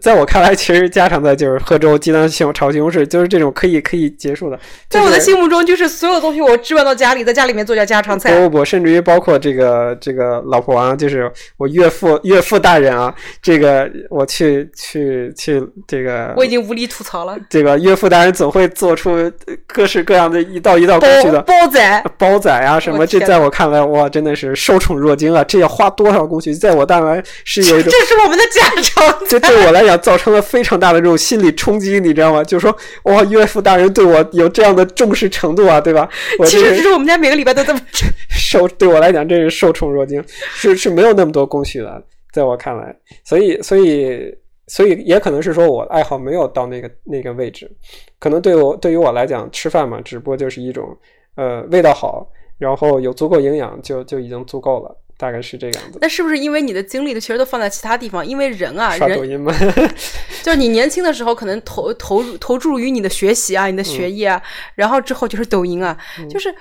[0.00, 4.58] 在我看来，其实家常菜就是喝粥、鸡蛋西红炒西红柿，就是这种可以可以结束的。
[4.90, 8.34] 在我的心目中，就是所有东西我置办到家里，在家里面做叫家常菜。
[8.34, 17.38] 不不不，甚至于包括这个这个老婆王，就是我岳父岳父大人啊，这个我去去去这个，我已经无力吐槽了。
[17.48, 19.30] 这个岳父大人总会做出
[19.68, 25.44] 各式各样的一道一道工序的煲仔煲仔啊什么，这在我看来哇，真的是受宠若惊啊！
[25.44, 26.52] 这要花多少工序？
[26.52, 29.75] 在我看来是有一种，这是我们的家常，这对我。
[29.76, 32.42] 来讲，造成了非常大的这种心理冲击，你知道吗？
[32.42, 36.08] 就是说，哇，岳父大人对我有这样的重视程度啊，对吧？
[36.46, 37.80] 其实，其实我们家每个礼拜都这么
[38.30, 40.22] 受，对我来讲，真是受宠若惊，
[40.54, 44.34] 是是没有那么多工序的，在我看来，所以，所以，
[44.66, 47.70] 所以，也可能是说我爱好没有到那个那个位置，
[48.18, 50.96] 可能对我对于我来讲，吃饭嘛，只不过就是一种，
[51.36, 52.26] 呃，味道好，
[52.58, 54.96] 然后有足够营养，就就已经足够了。
[55.16, 55.98] 大概是这个样子。
[56.00, 58.26] 那是不是因为你的精力的其实都放在其他地方？
[58.26, 59.52] 因为人啊，刷抖音嘛，
[60.42, 64.42] 就是你年轻的时候可能投投入投注于你的学习啊，你的学业啊，
[64.74, 65.96] 然后之后就是抖音啊，
[66.28, 66.54] 就是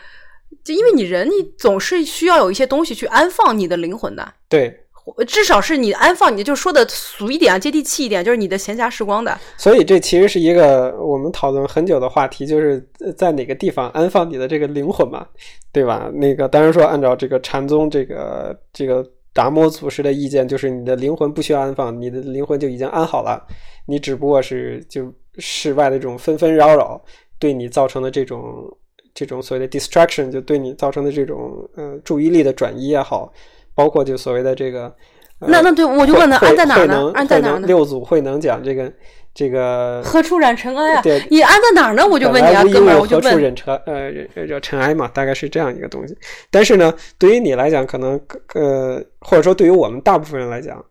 [0.64, 4.34] 就因为你人，你总是需要有一些东西去安放你的灵魂的。
[4.48, 4.85] 对。
[5.28, 9.38] 至少是你安放，你就说的俗一点啊，接地气一点，就是你的闲暇时光的。
[9.56, 12.84] 所以这其实是一个我们讨论很久的话题，就是
[13.16, 15.28] 在哪个地方安放你的这个灵魂嘛，
[15.72, 16.10] 对吧？
[16.14, 23.46] 那个当然说，按照这个禅宗这个这个达摩祖师的意见，就是你的灵魂不需要安放，你的灵魂就已经安好了，
[23.86, 27.00] 你只不过是就室外的这种纷纷扰扰
[27.38, 28.42] 对你造成的这种
[29.14, 33.32] 这种所谓的 distraction，就对你造成的这种呃注意力的转移也好。
[33.76, 34.92] 包括就所谓的这个，
[35.40, 37.12] 那那对我就问他安在哪呢？
[37.14, 37.68] 安在哪呢？
[37.68, 38.92] 六祖慧能讲这个
[39.34, 41.02] 这个何处染尘埃啊？
[41.02, 42.08] 对，你安在哪儿呢？
[42.08, 45.08] 我就问你啊，哥们儿，我就问何处染尘呃叫尘埃嘛？
[45.14, 46.18] 大概是这样一个东西。
[46.50, 48.20] 但是呢，对于你来讲，可能
[48.54, 50.84] 呃或者说对于我们大部分人来讲。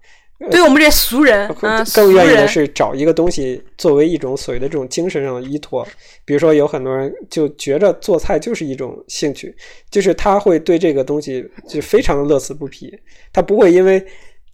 [0.51, 1.49] 对我们这些俗人，
[1.95, 5.87] 更愿意的是找一个东西作为一种所谓的这种精神上的依托。
[6.25, 9.55] 比如说，有很多人就觉着做菜就是一种兴趣，
[9.91, 12.93] 就是他会对这个东西就非常的乐此不疲。
[13.33, 14.05] 他不会因为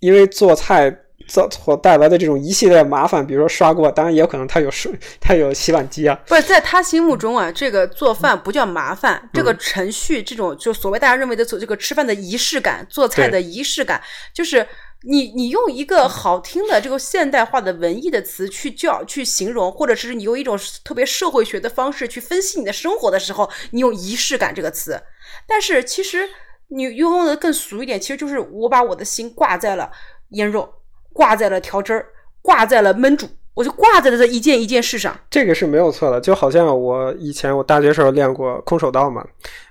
[0.00, 0.90] 因为做菜
[1.28, 6.18] 造所带来的这种一系列麻烦，比如说刷锅，当然也有可能他有水， 他有洗碗机啊。
[6.26, 14.00] 不是在他心目中啊，这个做饭不叫麻烦，这个程序，这种就所谓大家认为的做这个吃饭的仪式感，做菜的仪式感，
[14.34, 14.66] 就是。
[15.02, 25.02] 你你用一个好听的这个现代化的文艺的词去叫去形容，或者是你用一种特别社会学的方式去分析你的生活的时候，你用仪式感这个词。
[25.46, 26.28] 但是其实
[26.68, 29.90] 你用的更俗一点，其实就是我把我的心挂在了
[30.30, 30.68] 腌肉，
[31.12, 32.06] 挂在了调汁儿，
[32.42, 33.28] 挂在了焖煮。
[33.54, 36.20] 我就挂在了这一件一件事上，这个是没有错的。
[36.20, 39.26] 就好像我以前我大学时候练过空手道嘛，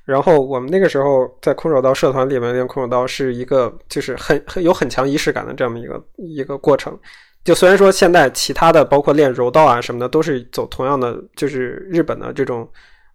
[0.05, 6.97] 然后我们那个时候在空手道社团里面练空手道是一个就是很很有很强仪式感的这么一个一个过程。
[7.43, 12.69] 就虽然说现在其他的包括练柔道啊什么的都是走同样的，就是日本的这种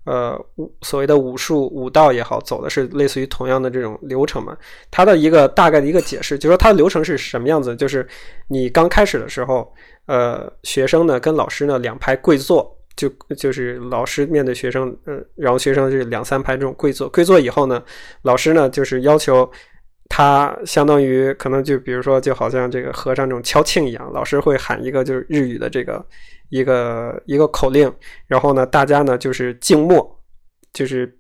[0.05, 4.57] 呃武所谓的武术武道也好，走的是类似于同样的这种流程嘛。
[4.91, 8.07] 它的一个大概的一个解释，就是说它的流程是什么样子，就是
[8.49, 9.73] 你刚开始的时候。
[10.07, 17.09] 呃，学生呢跟老师呢两排跪坐，就就是老师面对学生，呃，然后学生是两三排这种跪坐。
[17.09, 17.83] 跪坐以后呢，
[18.21, 19.51] 老师呢就是要求
[20.11, 26.05] 他相当于可能就比如说，就好像这个和尚这种敲磬一样，老师会喊一个就是日语的这个
[26.55, 27.93] 一个一个口令，
[28.29, 29.99] 然后呢，大家呢就是静默，
[30.73, 31.13] 就是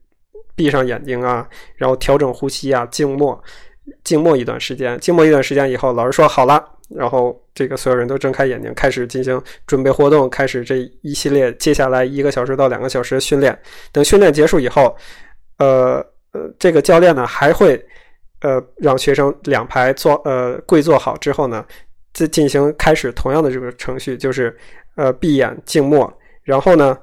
[0.54, 3.42] 闭上眼睛啊，然后调整呼吸啊，静默，
[4.04, 13.58] 静默一段时间，静默一段时间以后，老师说好了，然后这个所有人都睁开眼睛，开始进行准备活动，开始这一系列接下来一个小时到两个小时的训练。
[13.90, 14.96] 等训练结束以后，
[15.58, 15.96] 呃
[16.32, 17.84] 呃，这个教练呢还会。
[18.40, 21.64] 呃，让学生两排坐，呃，跪坐好之后呢，
[22.12, 24.54] 再进行开始同样的这个程序，就是
[24.96, 26.96] 呃，闭眼静默，然后呢，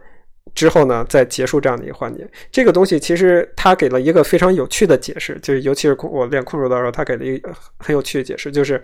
[0.56, 2.27] 之后呢，再结束这样的一个环节。
[2.51, 8.82] 这个东西其实他给了一个非常有趣的解释，就是尤其是我练空手道的时候，他给了一个很有趣的解释，就是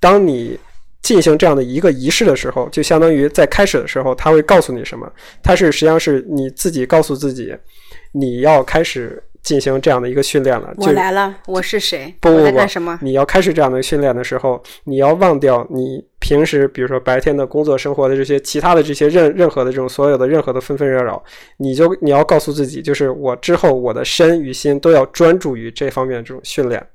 [0.00, 0.58] 当你
[1.02, 5.10] 进行这样的一个仪式的时候，就相当于在开始的时候，他会告诉你什么？
[5.42, 7.56] 他是实际上是你自己告诉自己，
[8.12, 9.22] 你要开始。
[9.48, 10.74] 进行这样的一个训练了。
[10.76, 12.14] 我来了，我是谁？
[12.20, 12.98] 不不不什么？
[13.00, 21.24] 你要开始这样的训练的时候，你要忘掉你平时，比如说白天的工作、生活的这些其他的这些任任何的这种所有的任何的纷纷扰扰，
[21.56, 26.86] 你就你要告诉自己，就是我之后我的身与心都要专注于这方面这种训练。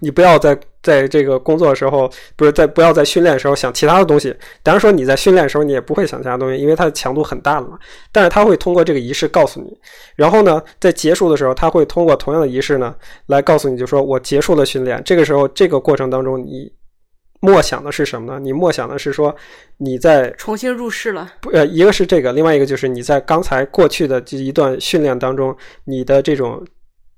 [0.00, 4.34] 你不要在在这个工作的时候，不是在不要在训练的时候想其他的东西。
[4.62, 7.78] 当然说你在训练的时候，你也不会想其他东西，因为它的强度很大了嘛。
[8.10, 9.76] 但是他会通过这个仪式告诉你，
[10.16, 12.94] 然后呢，在结束的时候，他会通过同样的仪式呢
[13.26, 15.02] 来告诉你，就说我结束了训练。
[15.04, 16.72] 这个时候，这个过程当中，你
[17.40, 18.40] 默想的是什么呢？
[18.40, 19.34] 你默想的是说
[19.76, 21.30] 你在重新入世了。
[21.42, 26.66] 不，呃，一个是这个，另外一个就是你在刚才过去的这一段训练当中，你的这种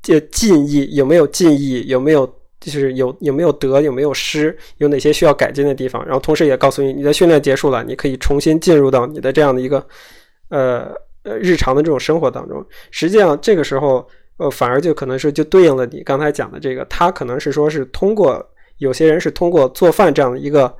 [0.02, 2.28] 这进意有没有进意，有没有？
[2.70, 9.84] 就是有有没有得有没有失，有哪些需要改进的地方，然后同时也告诉你，你的训练结束了，你可以重新进入到你的这样的一个
[10.48, 10.94] 呃
[11.24, 12.64] 呃日常的这种生活当中。
[12.90, 18.42] 实际上这个时候，呃，反而就可能是就对应了你刚才讲的这个，他可能是说是通过
[18.78, 20.72] 有些人是通过做饭这样的一个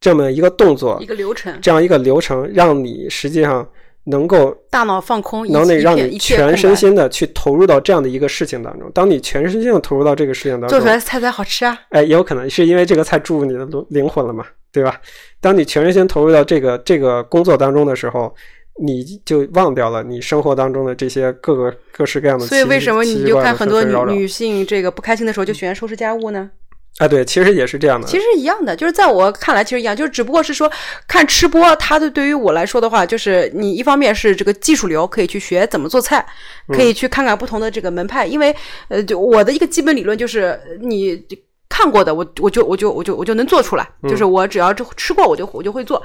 [0.00, 3.68] 这么一个动作一个流程，这样一个流程，让你实际上。
[4.04, 8.90] 能够大脑放空，能得让你全身心的去投入到这样的一个事情当中。
[8.92, 11.78] 当你全身心的投入到这个事情当中，做出来菜才好吃啊！
[11.90, 15.00] 哎，也有可能是因为这个菜注入你的灵魂了嘛，对吧？
[15.40, 18.34] 当你全身心投入到这个这个工作当中的时候，
[18.82, 22.44] 你就忘掉了你生活当中的这些各个各式各样的。
[22.44, 26.50] 所以为什么你就看很多女女性这个不开心的时候就喜欢收拾家务呢？
[26.98, 28.06] 啊，对，其实也是这样的。
[28.06, 30.70] 其实一样的，就是在我看来，其实一样，就是只不过是说
[31.08, 36.24] 看吃播，它的对于我来说的话，就是你一方面是这个技术流，可以去学怎么做菜，
[36.68, 38.24] 可以去看看不同的这个门派。
[38.24, 38.54] 因为
[38.86, 41.20] 呃，就我的一个基本理论就是，你
[41.68, 46.00] 看过的，我我就我就我就我就能做出来，就是我只要这吃过，我就我就会做。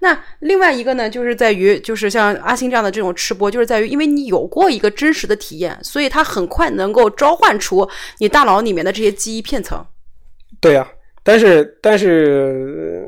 [0.00, 9.82] 那另外一个呢，就是在于，就是像阿星这样的这种吃播，就是在于，因为你有过一个真实的体验，所以它很快能够召唤出你大脑里面的这些记忆片层。
[10.64, 10.88] 对呀，
[11.22, 13.06] 但是但是。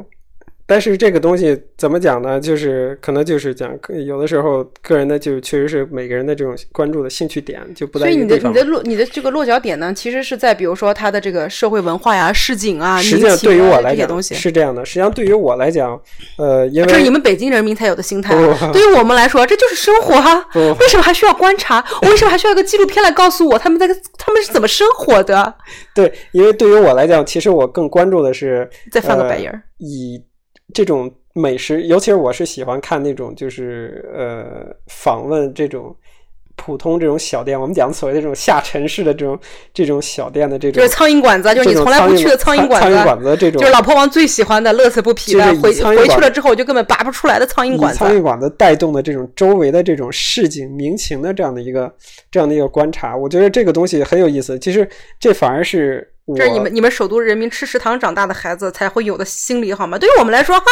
[0.69, 2.41] 但是这个东西怎么讲呢？
[2.41, 3.73] 就是可能就是讲，
[4.05, 8.07] 有的时候个人的就确实是每个人的这种关注的兴趣点就不在。
[8.07, 14.85] 所以你的你的落你的这个落脚点呢，其实是在比如说他的这个社会文化呀、市井啊、实际上对于我来讲是这样的。
[14.85, 16.01] 实际上对于我来讲，
[16.37, 18.35] 呃，因为这是你们北京人民才有的心态。
[18.73, 20.45] 对于我们来说，这就是生活啊。
[20.81, 21.85] 为什么还需要观察？
[22.03, 23.87] 我为什么还需要一个纪录片来告诉我他们在
[24.19, 25.55] 他们是怎么生活的？
[25.95, 30.21] 对，因为对于我来讲，其实我更关注的是再翻个白眼儿以。
[30.75, 35.95] 这种美食，尤其是我是喜欢看那种，就是呃，访问这种
[36.57, 37.59] 普通这种小店。
[37.59, 39.39] 我们讲所谓的这种下沉式的这种
[39.73, 42.89] 这种小店的这种，就是苍蝇馆子，就是你从来不去的苍蝇馆子。
[42.89, 45.45] 苍蝇馆子这种，就是老婆王最喜欢的，乐此不疲的。
[45.61, 47.99] 回回去了之后就根本拔不出来的苍蝇馆子。
[47.99, 51.95] 苍蝇馆子带动的这种周围的这种市井民情的这样的一个
[52.31, 54.59] 这样的一个观察，我觉得这个东西很有意思。
[54.59, 54.89] 其实
[55.21, 56.13] 这反而是。
[56.35, 59.97] 这是你们你们首都人民吃食堂长大的孩子才会有的心理好吗？
[59.97, 60.67] 对于我们来说，哈，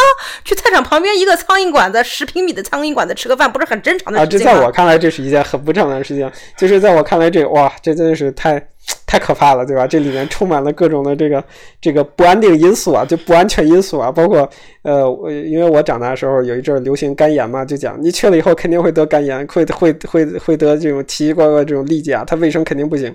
[0.45, 4.51] 去菜场旁边一个苍蝇馆子，十平米的苍蝇馆子吃个饭，不是很正常的事情吗？
[4.51, 6.29] 啊，这在我看来，这是一件很不正常的事情。
[6.59, 8.61] 就是在我看来，这哇，这真的是太
[9.07, 9.87] 太可怕了，对吧？
[9.87, 11.43] 这里面充满了各种的这个
[11.81, 14.49] 这个不安定因素啊，就不安全因素啊，包括
[14.83, 23.14] 呃，我因为我长大的时候有一阵流行肝炎嘛，就讲你去了以后肯定会得肝炎，会会会会得这种奇奇怪怪这种痢疾啊，它卫生肯定不行。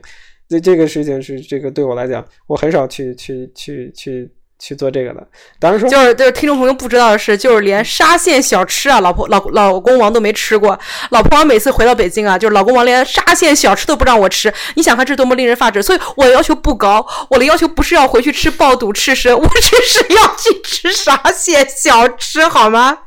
[0.50, 5.28] 这这个事情是这个对我来讲，我很少去去去去去做这个的。
[5.60, 10.78] 当然说，就是就是听众朋友不知道的是，就是连沙县小吃啊，老婆老老公王都没吃过。
[11.12, 14.52] 老婆王每次回到北京啊，就是老公王连沙县小吃都不让我吃。
[14.76, 15.84] 你想看这多么令人发指？
[15.84, 22.98] 所以我的要求不高，我的要求不是要回去吃爆肚吃蛇，我只是要去吃沙县小吃，好吗？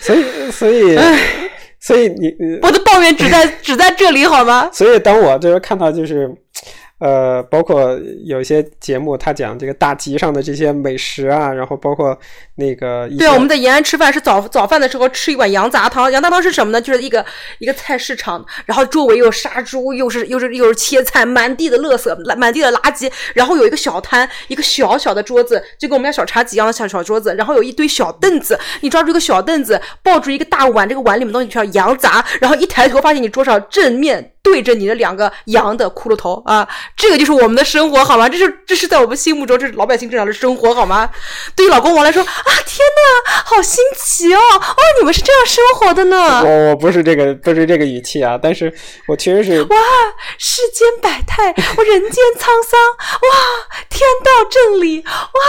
[0.00, 0.98] 所 以所以。
[1.84, 4.68] 所以你，我的抱怨只在 只在这里好吗？
[4.72, 6.30] 所以当我就是看到就是，
[7.02, 12.16] 呃，包括有一些节目，他讲这个大集上的这些美食啊，然后包括
[12.54, 16.80] 那个对，我们在延安吃饭是早早饭的时候吃一碗羊杂汤，羊杂汤是什么呢？
[16.80, 17.26] 就是一个
[17.58, 34.28] 一个菜市场，然后周围又杀猪，又是又是又是切菜，满地的垃圾，满地的垃圾，然后有一个小摊，一个小小的桌子，就跟我们家小茶几一样的小小桌子，然后有一堆小凳子，你抓住一个小凳子，抱住一个大碗，这个碗里面东西叫羊杂，然后一抬头发现你桌上正面。
[34.44, 36.66] 对着你的两个羊的骷髅头啊，
[36.96, 38.28] 这个就是我们的生活，好吗？
[38.28, 41.10] 这是这是在我们心目中，这是老百姓正常的生活，好吗？
[41.56, 42.78] 对于老公王来说啊，天
[43.26, 44.38] 哪，好新奇哦！
[44.38, 46.42] 哦，你们是这样生活的呢？
[46.44, 48.72] 我我不是这个不是这个语气啊，但是
[49.08, 49.76] 我确实是哇，
[50.38, 55.40] 世间百态，我人间沧桑，哇，天道正理，哇，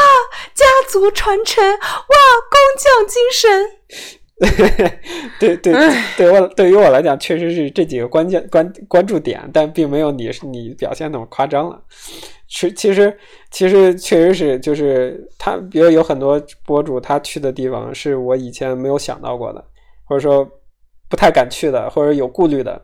[0.56, 3.72] 家族传承，哇，工匠精神。
[5.40, 5.74] 对 对
[6.18, 11.82] 对，我对于我来讲，确实是这几个关键关关注点，但并没有你你表现那么夸张了。
[12.48, 13.18] 其其实
[13.50, 19.64] 其实确实是，就是他，比如有很多博主，他去的地方是我以前没有想到过的，
[20.04, 20.48] 或者说
[21.10, 22.80] 不太敢去的，或者有顾虑的。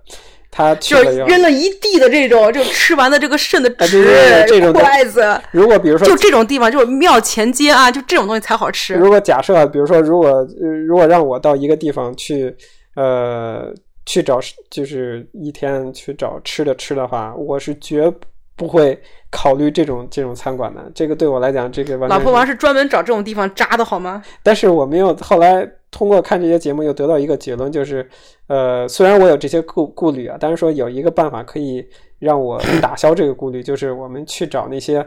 [0.52, 5.39] 他就是扔了一地的这种，就吃完的这个剩的纸筷子。
[5.52, 8.95] 如果比如说，就这种地方，就是庙前街啊，就这种东西才好吃。
[8.95, 10.45] 如果假设，比如说，如果
[10.88, 12.56] 如果让我到一个地方去，
[12.95, 13.72] 呃，
[14.06, 14.39] 去找，
[14.72, 18.12] 就是一天去找吃的吃的话，我是绝
[18.56, 20.82] 不会考虑这种这种餐馆的。
[20.95, 24.24] 这个对我来讲，这个老婆王是专门找这种地方扎的好吗？
[24.41, 25.70] 但是我没有后来。
[25.92, 28.08] 通过看这些节目，又得到一个结论，就是，
[28.48, 31.84] 呃，虽然我有这些顾顾虑啊，但是说有一个办法可以
[32.20, 35.06] 让我打消这个顾虑，就是我们去找那些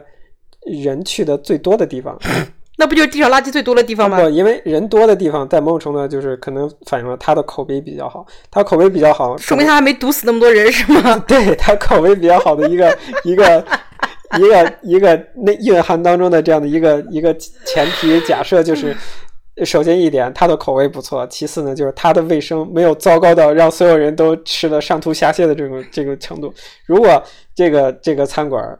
[0.65, 2.17] 人去的最多的地方。
[2.75, 4.19] 那不就是地上垃圾最多的地方吗？
[4.19, 11.17] 不，因为人多的地方，在某种程度就是可能反映了他的口碑比较好，他口碑比较好，说明他还没毒死那么多人，是吗？
[11.25, 13.65] 对他口碑比较好的一个 一个
[14.37, 17.33] 一个一个那蕴含当中的这样的一个一个
[17.65, 18.93] 前提假设就是。
[19.63, 26.51] 首先一点，它的口味不错；其次呢，就是它的卫生没有糟糕到让所有人都吃的上吐下泻的这种这个程度。
[26.87, 27.21] 如果
[27.53, 28.79] 这个这个餐馆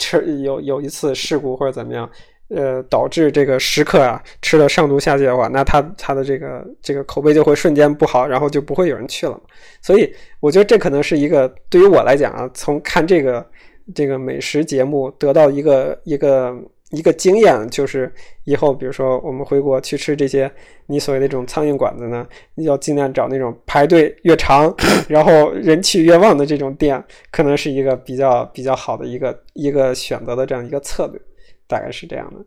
[0.00, 2.10] 吃有有一次事故或者怎么样，
[2.48, 9.40] 呃，导致这个食客啊吃的上吐下泻的话，那他他的这个这个口碑就会瞬间不好，然后就不会有人去了。
[9.80, 13.46] 所以我觉得这可能是一个对于我来讲啊，从看这个
[13.94, 16.52] 这个美食节目得到一个一个。
[16.90, 18.12] 一个经验就是，
[18.44, 20.50] 以后比如说我们回国去吃这些
[20.86, 22.26] 你所谓的这种苍蝇馆子呢，
[22.56, 24.74] 要尽量找那种排队越长，
[25.08, 31.20] 然后人气越旺的这种店，可能是一个比较比较好的一个一个选择的这样一个策略，
[31.66, 32.44] 大概是这样的。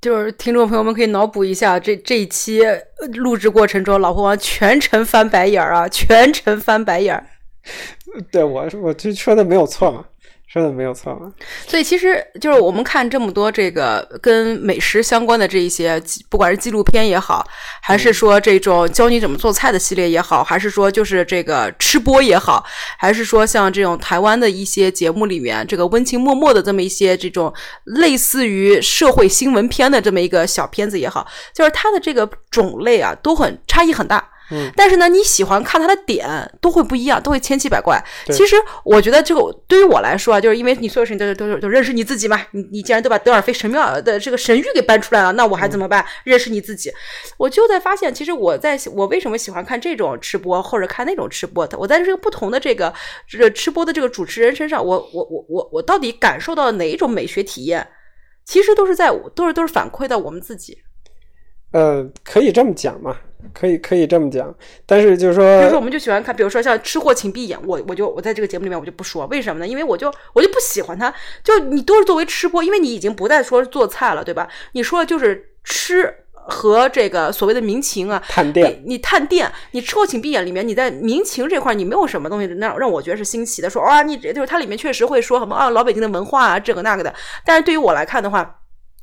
[0.00, 2.60] 就是听众朋友们可以脑补一下，这这一期
[3.14, 7.26] 录制过程中，老婆王全程翻白眼儿啊，全程翻白眼儿。
[8.30, 10.04] 对我，我就说的没有错嘛。
[10.46, 11.32] 说的没有错嘛？
[11.66, 17.44] 所以其实就是我们看这么多这个跟美食相关的这一些，不管是纪录片也好，
[17.82, 22.64] 还是说这种教你怎么做菜的系列也好，还是说就是这个吃播也好，
[22.98, 27.52] 还是说像这种台湾的一些节目里面这个温情脉脉的这么一些这种
[27.84, 34.30] 类似于社会新闻片的这么一个小片子也好，就是它的这个种类啊都很差异很大。
[34.50, 36.28] 嗯，但是呢，你喜欢看它的点
[36.60, 38.00] 都会不一样，都会千奇百怪。
[38.26, 42.40] 其实我觉得这个对于我来说啊，就是因为你所有事情都都都认识你自己嘛。
[42.52, 46.04] 你你既然都把德尔菲神庙的这个神谕给搬出来了，那我还怎么办？
[46.24, 46.92] 认识你自己，
[47.38, 51.68] 我就在发现，其实我在我为什么喜欢看这种吃播或者看那种吃播？
[51.78, 52.92] 我在这个不同的这个
[53.28, 57.86] 这个吃播的这个主持人身上，我我我我我到底感受到哪一种美学体验？
[58.44, 60.78] 其实都是在都是都是反馈到我们自己。
[61.72, 63.16] 呃，可以这么讲嘛？
[63.54, 64.52] 可以可以这么讲，
[64.84, 69.66] 但是就是说，比如说我们就喜欢看，比如说像吃货请闭眼，我我就我在这个节目里面我就不说，为什么呢？
[69.66, 71.12] 因为我就我就不喜欢他，
[71.44, 74.48] 就你都是作为吃播，因为你已经不再说做菜了，对吧？
[74.72, 87.14] 你说的就是吃和这个所谓的民情啊，探店，你探店，你吃货请闭眼里面，你在民情这块你没有什么东西让让我觉得是新奇的，说啊，你就是它里面确实会说什么啊，老北京的文化啊，这个那个的，
[87.44, 88.60] 但是对于我来看的话。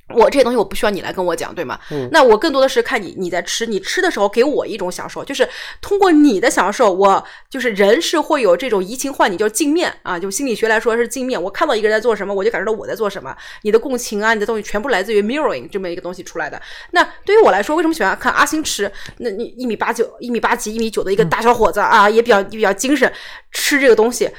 [0.10, 1.80] 我这些东西我不需要你来跟我讲，对吗？
[1.90, 5.48] 嗯，那我更多的是看你你在吃，你吃的时候给我一种享受，就是
[5.82, 11.42] 通过你的享受，我就是人是会有这种移情换你，就是镜面啊，就心理学来说是镜面。
[11.42, 13.36] 我看到一个人在做什么，我就感受到我在做什么。
[13.62, 16.62] 你的共情啊，你的东西全部来自于 mirroring 这么一个东西出来的。
[16.92, 18.92] 那对于我来说，为什么喜欢看阿星吃？
[19.18, 23.12] 那你一米八九、一米八几、一米九的一个大小伙子啊，也比较比较精神，
[23.52, 24.30] 吃这个东西，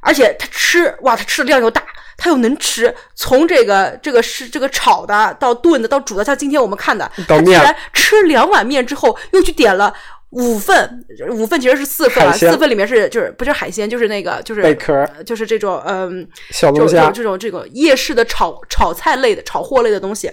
[0.00, 1.82] 而且他吃哇，他吃的量又大。
[2.22, 9.92] 他又能吃，从这个这个是这个炒的到炖的到煮的，像今天我们看的，他居然吃两碗面之后，又去点了
[10.30, 20.30] 五份，五份其实是四份啊，四份里面是就是不是海鲜，就是那个就是贝壳，就是这种嗯小龙虾这种这种夜市的炒炒菜类的炒货类的东西。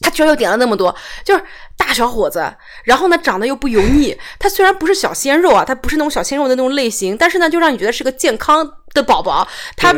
[0.00, 0.94] 他居然又点了那么多，
[1.24, 1.42] 就是
[1.78, 2.44] 大小伙子，
[2.84, 4.14] 然后呢长得又不油腻。
[4.38, 9.46] 他虽然不是小鲜肉啊，他不是那种小鲜肉的那种类型，但是呢就让你觉得是个健康的宝宝。
[9.76, 9.94] 他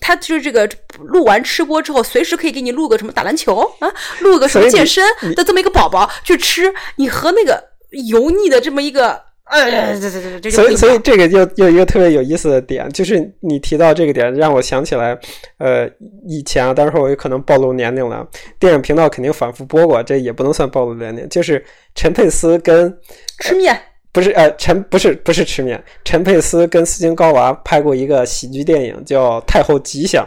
[0.00, 0.66] 他就是这个
[1.00, 6.72] 录完吃播之后，随时可以给你录个什么打篮球啊，录个什么健身的这么一个宝宝去吃。
[6.96, 7.62] 你和那个
[8.08, 9.26] 油腻的这么一个。
[9.46, 15.16] 哎，对对对对，所以所以这个又又一个特别有意思的点，就是你提到这个点，让我想起来，
[15.58, 15.88] 呃，
[16.26, 18.26] 以前啊，当时我有可能暴露年龄了，
[18.58, 22.92] 电影频道肯定反复播过，这也不能算暴露年龄，就是陈佩斯跟
[23.38, 23.80] 吃面，
[24.16, 30.26] 不是呃陈不是不是吃面，陈佩斯跟斯金高娃拍过一个喜剧电影叫《太后吉祥》。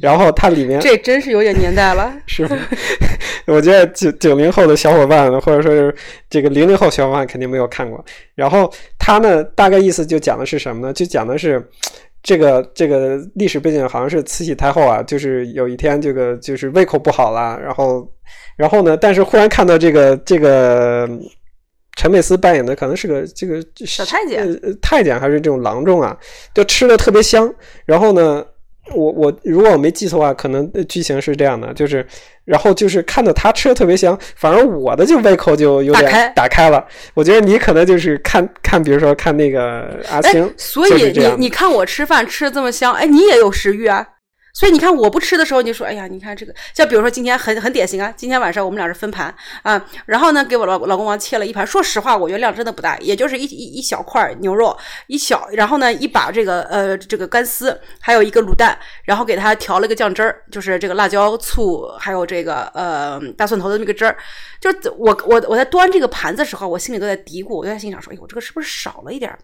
[0.00, 2.56] 然后它里面这真是有点年代了， 是吧？
[3.46, 5.94] 我觉得九九零后的小伙伴，或者说是
[6.30, 8.02] 这个零零后小伙伴肯定没有看过。
[8.34, 10.90] 然后他呢，大概意思就讲的是什么呢？
[10.94, 11.62] 就讲的是
[12.22, 18.08] 这个这个历史背景，好像是慈禧太后啊，就是有一天这个就是胃口不好了，然后
[18.56, 21.06] 然后呢，但是忽然看到这个这个
[21.96, 26.16] 陈佩斯扮演的可能是个这个小太监，太监还是这种郎中啊，
[26.54, 27.52] 就吃的特别香，
[27.84, 28.44] 然后呢。
[28.96, 32.04] 我我如果我没记错的话，可能剧情是这样的，就是
[32.44, 36.84] 然后就是看到他吃的特别香，反而我的就胃口就有点打开了。
[37.14, 44.04] 我觉得你可能就是看看，比如说看那个阿星，所以你你看我吃饭吃的这么香，哎，你也有食欲啊。
[44.52, 54.76] 所以你看，我不吃的时候，你说，哎呀，你看这个，像比如说今天很很典型啊，今天晚上我们俩是分盘啊，然后呢，给我老老公王切了一盘，说实话，我觉得量真的不大，也就是一一一小块牛肉，
[55.06, 64.14] 一小，然后呢，一把这个呃这个干丝，还有一个卤蛋，然后给他调了个酱汁儿，就是这个辣椒醋，还有这个呃大蒜头的那个汁儿，
[64.60, 69.34] 就是我我我在端这个盘子的时候，我心里都在嘀咕，我在心想说，哎，我这个是不是少了一点？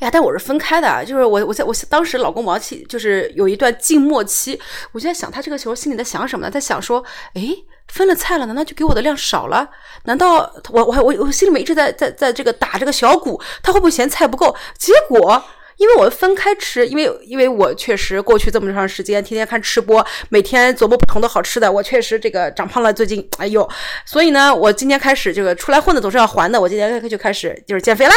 [0.00, 4.58] 哎呀，但我是分开的，就是我，我在我当时老公忙期，就是有一段静默期，
[4.92, 6.50] 我就在想，他这个时候心里在想什么呢？
[6.50, 7.42] 在想说，哎，
[7.88, 9.68] 分了菜了，难道就给我的量少了？
[10.04, 14.56] 难道我我我我心里面一直在在在这个打这个小鼓，他会不会嫌菜不够？
[14.78, 15.42] 结果。
[15.82, 22.92] 因为我分开吃，因为因为我确实过去这么长时间天天看吃播，每天琢磨不同的好吃的，我确实这个长胖了。
[22.92, 23.68] 最近，哎呦，
[24.06, 28.14] 所以呢，我今天开始这个出来混的总是要还的，我今天就开始就是减肥啦。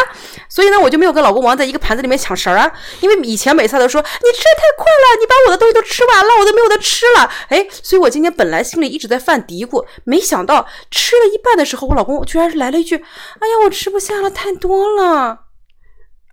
[0.47, 2.71] 所以呢，我就没有跟老公王在一个盘子里面抢食儿啊。
[2.99, 7.27] 因为以前每次都说你吃的太快了，你把我的东西都吃完了，我都没有得吃了。
[7.47, 12.95] 哎，所以我今天本来心里一直在犯嘀咕，没想到吃了一半的时候，我老公居然是来了一句
[13.41, 15.39] ：“哎呀，我吃不下了，太多了。”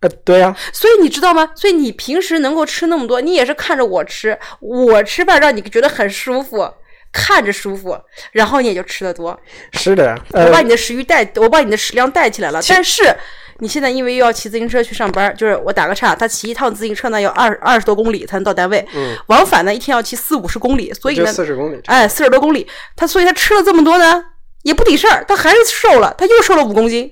[0.02, 1.48] 呃，对呀，所以你知道吗？
[1.54, 6.68] 所以你平时能够吃那么多，你也是看着我吃，我吃饭让你觉得很舒服，
[7.12, 7.96] 看着舒服，
[8.32, 9.38] 然后你也就吃的多。
[9.72, 12.60] 是的，我把你的食欲带，我把你的食量带起来了。
[12.68, 13.14] 但是
[13.60, 24.24] 你现在因为又要骑自行车去上班，就是我打个岔，他骑一趟自行车呢要二二十多公里才能到单位，嗯，往返呢一天要骑四五十公里，所以呢四十公里，哎，四十多公里，他所以他吃了这么多呢
[24.62, 27.08] 也不抵事儿，他还是瘦了，他又瘦了五公斤。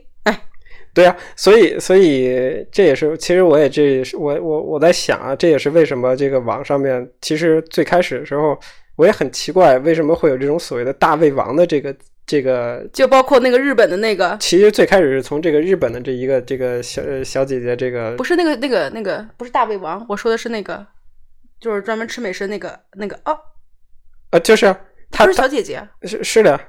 [0.92, 8.58] 对啊，所以所以这也是，其实我也这也是我我我在想啊，这也是为什么这个网上面，其实最开始的时候
[8.96, 11.94] 我也很奇怪，为什么会有这种所谓的大胃王的这个
[12.26, 20.84] 这个，就包括那个日本的那个，其实最开始是从这个日本的这一个这个小小姐姐，这个不是那个那个那个不是大胃王，我说的是那个，
[21.60, 23.38] 就是专门吃美食那个那个哦，
[24.32, 24.74] 呃，就是
[25.12, 26.60] 她是小姐姐，是是的，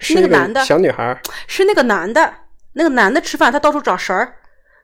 [0.00, 1.16] 是那个男的小女孩，
[1.46, 2.34] 是那个男的。
[2.76, 4.34] 那个男的吃饭，他到处找食儿，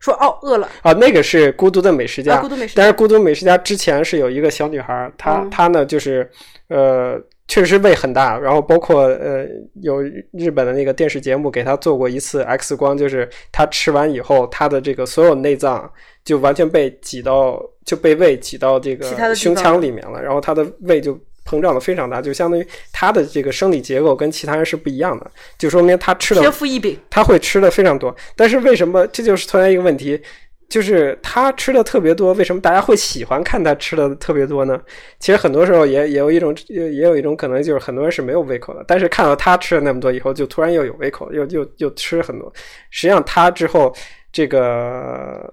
[0.00, 0.94] 说哦饿了啊。
[0.94, 2.72] 那个是孤独的美食家，孤独美食。
[2.74, 6.26] 但是孤独美食家之前是有一个小女孩，她她呢就是
[6.68, 9.46] 呃确实胃很大，然后包括呃
[9.82, 10.00] 有
[10.32, 15.92] 日本的那个电视节目给她做过一次 X 光，就是她吃完以后，她的这个所有内脏
[16.24, 21.18] 就完全被挤到就被胃挤到这个胸腔里面了，然后她的胃就。
[21.44, 28.14] 膨胀的非常大，就相当于他的这个生理结构跟其他人是不一样的，就说明他吃的天赋异禀，他会吃的非常多。
[28.36, 30.20] 但是为什么这就是存在一个问题，
[30.68, 34.80] 就是他吃的特别多，为什么大家会喜欢看他吃的特别多呢？
[35.18, 42.52] 其实很多时候也也有一种也有一种可能，就是很多人是没有胃口的，但是看到他吃了那么多以后，就突然又有胃口，又又又吃很多。
[42.90, 43.94] 实际上他之后
[44.32, 45.52] 这个。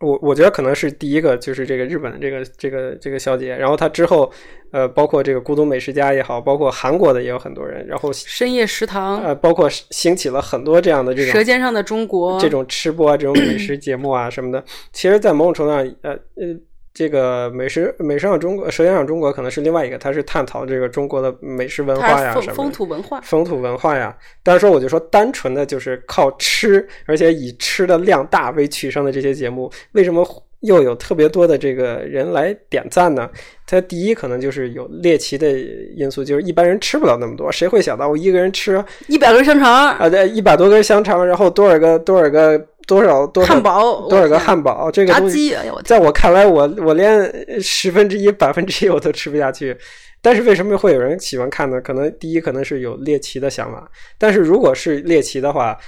[0.00, 4.32] 我我觉得可能是第一个，就是这个日本的这个这个这个小姐，然后她之后，
[4.70, 14.64] 呃，包括这个孤独美食家也好，包括韩国的也有很多人，然后深夜食堂，呃，包括兴起了很多这样的这种舌尖上的中国这种吃播啊，这种美食节目啊什么的。
[14.90, 16.56] 其实，在某种程度上，呃呃，
[16.92, 24.14] 这个美食美食上中国，舌尖上中国可能是另外一个，它是探讨这个中国的美食文化呀，什么风土文化，风土文化呀。
[24.42, 30.26] 但是说，我就说单纯的就是靠吃，而且以吃的量大为取胜的这些节目，为什么
[30.60, 33.30] 又有特别多的这个人来点赞呢？
[33.66, 35.48] 它第一可能就是有猎奇的
[35.94, 40.08] 因素，就是一般人吃不了那么多，谁会想到我一个人吃一百根香肠啊？
[40.08, 42.60] 对，一百多根香肠，然后多少个多少个。
[42.90, 44.08] 多少多少汉堡？
[44.08, 44.90] 多少个汉堡？
[44.90, 49.76] 这个炸鸡，在我看来，我我连十分之一、百分之一我都吃不下去。
[50.20, 51.80] 但是为什么会有人喜欢看呢？
[51.80, 53.88] 可能第一可能是有猎奇的想法，
[54.18, 55.78] 但是如果是猎奇的话，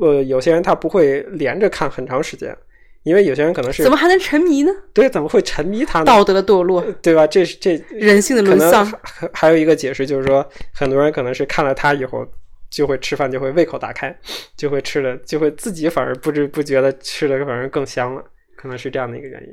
[0.00, 2.52] 呃，有些人他不会连着看很长时间，
[3.04, 4.72] 因为有些人可能是怎么还能沉迷呢？
[4.92, 6.04] 对，怎么会沉迷他呢？
[6.04, 7.24] 道德的堕落，对吧？
[7.28, 8.84] 这是这人性的沦丧。
[9.02, 12.26] 还还有一个解释就是说，很多人可能是看了他以后。
[12.74, 14.14] 就会吃饭，就会胃口打开，
[14.56, 18.24] 就会吃的，就会自己反而不知不觉的吃的反而更香了，
[18.56, 19.48] 可能是这样的一个原因。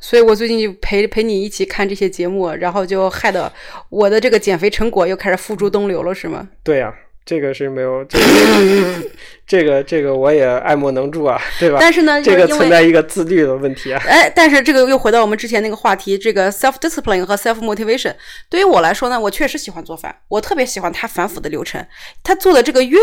[0.00, 3.52] 所以我最近就陪陪你一起看这些节目，然后就害得
[3.88, 6.48] 我的这个减肥成果又开始付诸东流了，是吗？
[6.64, 6.92] 对呀。
[7.26, 8.24] 这个是没有，这个
[9.44, 11.78] 这个这个我也爱莫能助啊，对吧？
[11.80, 14.00] 但是呢，这个存在一个自律的问题啊。
[14.06, 18.14] 哎，但是这个又回到我们之前那个话题，这个 self discipline 和 self motivation。
[18.48, 21.84] 对于我来说呢，我确实喜欢做饭，我特别喜欢它反腐的流程。
[22.22, 23.00] 他做的这个越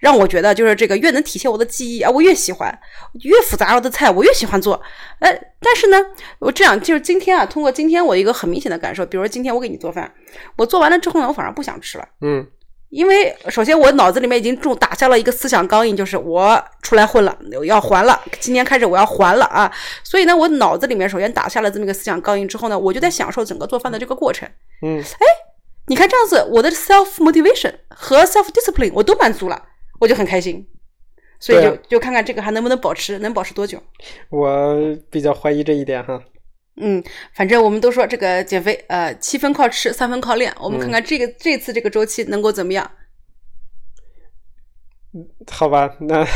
[0.00, 2.76] 让我觉得就是这个越能体现我的记忆啊，我越喜欢。
[3.22, 4.82] 越复杂的菜我越喜欢做。
[5.20, 6.04] 哎，但是呢，
[6.40, 10.12] 我这样就是今天啊，通过今天我一个很明显的感受，比如说今天我给你做饭，
[10.56, 12.08] 我做完了之后呢，我反而不想吃了。
[12.22, 12.44] 嗯。
[12.92, 18.20] 因为首先我脑子里面已经种打下了一个思想钢印，就是我出来混了，我要还了。
[18.38, 19.72] 今年开始我要还了啊！
[20.04, 24.46] 所以呢，我脑子里面首先打下了这么一个思想钢印之后呢，我就在享受整个做饭的这个过程。
[24.82, 25.26] 嗯，哎，
[25.86, 29.62] 你看这样子，我的 self motivation 和 self discipline 我都满足了，
[29.98, 30.68] 我就很开心。
[31.40, 33.82] 所以就就看看这个还能不能保持，能保持多久？
[34.28, 34.76] 我
[35.10, 36.20] 比较怀疑这一点哈。
[36.76, 37.02] 嗯，
[37.34, 40.52] 反正我们都说这个减肥，呃，七分靠吃，三分靠练。
[40.58, 42.90] 我们看看这个这次这个周期能够怎么样？
[45.46, 46.26] 好吧，那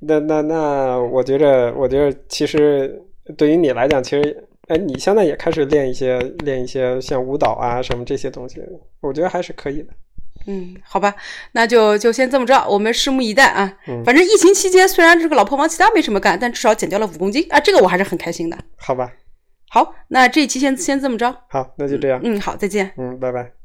[0.00, 3.02] 那那那，我觉着，我觉得其实
[3.38, 8.60] 对于你来讲，其实，哎，你现在也开始练一些练一些像舞蹈啊什么这些东西，
[9.00, 9.88] 我觉得还是可以的。
[10.46, 11.16] 嗯，好吧，
[11.52, 13.78] 那就就先这么着，我们拭目以待啊。
[14.04, 18.58] 反正疫情期间，虽然这个老婆王其他没什么干，但至少减掉了五公斤啊，这个我还是很开心的。
[18.76, 19.10] 好吧。
[19.74, 21.34] 好，那这一期先先这么着。
[21.48, 22.20] 好，那就这样。
[22.22, 22.92] 嗯，好，再见。
[22.96, 23.63] 嗯，拜拜。